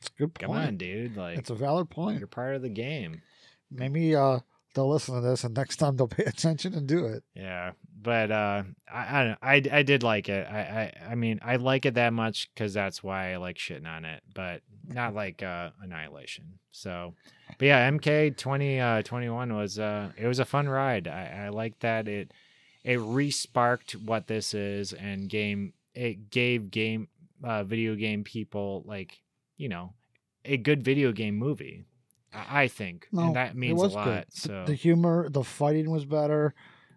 [0.00, 0.66] It's good Come point.
[0.66, 1.16] on, dude.
[1.16, 2.18] Like, It's a valid point.
[2.18, 3.22] you're part of the game.
[3.70, 4.40] Maybe uh,
[4.74, 7.22] they'll listen to this, and next time they'll pay attention and do it.
[7.34, 9.36] Yeah, but uh, I I don't know.
[9.42, 10.46] I, I did like it.
[10.46, 13.86] I, I I mean I like it that much because that's why I like shitting
[13.86, 16.58] on it, but not like uh, Annihilation.
[16.72, 17.14] So,
[17.58, 21.06] but yeah, MK twenty uh, twenty one was uh it was a fun ride.
[21.08, 22.32] I I like that it
[22.84, 27.08] it resparked what this is and game it gave game
[27.44, 29.20] uh, video game people like
[29.56, 29.92] you know
[30.44, 31.84] a good video game movie.
[32.34, 34.04] I think, No, and that means a lot.
[34.04, 34.24] good.
[34.30, 36.54] So the humor, the fighting was better.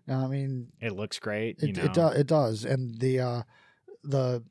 [0.08, 1.62] I mean, it looks great.
[1.62, 3.42] You it know, it, do, it does, and the uh,
[4.02, 4.44] the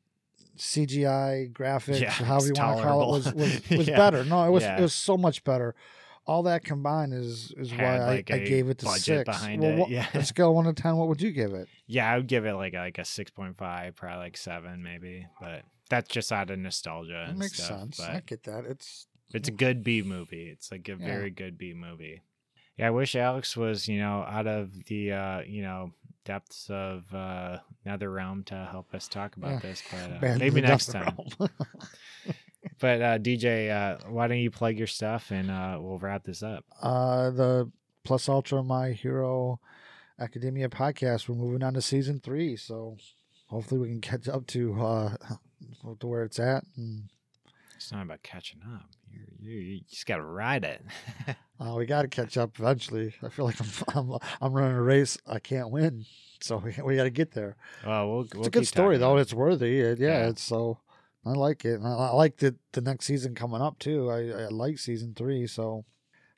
[0.59, 3.97] CGI graphics, Yeah, however you want to call it, was was, was Yeah.
[3.97, 4.25] better.
[4.25, 4.79] No, it was Yeah.
[4.79, 5.75] it was so much better.
[6.27, 9.25] All that combined is is Had, why like, I, I gave it to six.
[9.25, 10.23] behind well, it, what, yeah.
[10.23, 11.69] scale of one to ten, what would you give it?
[11.87, 14.83] Yeah, I would give it like a, like a six point five, probably like seven,
[14.83, 15.27] maybe.
[15.41, 17.13] But that's just out of nostalgia.
[17.13, 18.01] That and makes stuff, sense.
[18.01, 18.65] I get that.
[18.65, 20.49] It's it's a good B movie.
[20.49, 21.05] It's like a Yeah.
[21.07, 22.23] very good B movie.
[22.79, 25.93] Yeah, I wish Alex was you know out of the uh, you know
[26.25, 29.59] depths of uh, Nether Realm to help us talk about Yeah.
[29.59, 31.19] this, but uh, maybe next time.
[32.81, 36.43] But uh, DJ, uh, why don't you plug your stuff and uh, we'll wrap this
[36.43, 36.65] up.
[36.83, 37.71] uh, the
[38.05, 39.61] Plus Ultra My Hero
[40.21, 41.29] Academia podcast.
[41.29, 42.97] We're moving on to season three, so
[43.47, 45.17] hopefully we can catch up to uh,
[46.01, 46.65] to where it's at.
[46.77, 47.05] And
[47.77, 48.87] It's not about catching up.
[49.11, 50.83] You're, you you just got to ride it.
[51.61, 53.15] uh, we got to catch up eventually.
[53.23, 53.69] I feel like I'm,
[54.13, 56.05] I'm I'm running a race I can't win,
[56.41, 57.57] so we, we got to get there.
[57.87, 59.17] well, we'll, It's a good story though.
[59.17, 59.81] It's worthy.
[59.81, 60.29] It, yeah, Yeah.
[60.29, 60.79] it's so
[61.27, 61.75] I like it.
[61.75, 64.11] And I, like the the next season coming up too.
[64.11, 65.85] I, I like season three, so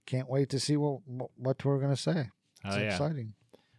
[0.06, 2.30] can't wait to see what what, what we're gonna say.
[2.64, 2.92] It's Oh yeah.
[2.92, 3.34] exciting.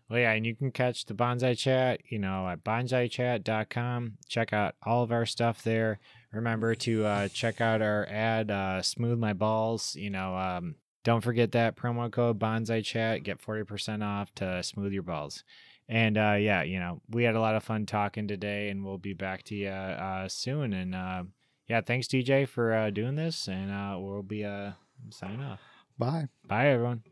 [0.10, 4.18] Well, yeah, and you can catch the Bonsai Chat, you know, at bonsaichat.com.
[4.30, 6.00] Check out all of our stuff there.
[6.32, 9.96] Remember to uh, check out our ad, uh, Smooth My Balls.
[9.96, 13.24] You know, um, don't forget that promo code Bonsai Chat.
[13.24, 15.44] Get 40% off to smooth your balls.
[15.90, 18.98] And uh, yeah, you know, we had a lot of fun talking today, and we'll
[18.98, 20.74] be back to you uh, soon.
[20.74, 21.24] And uh,
[21.68, 24.72] yeah, thanks, DJ, for uh, doing this, and uh, we'll be uh,
[25.10, 25.62] signing off.
[25.98, 26.28] Bye.
[26.48, 27.04] Bye, everyone.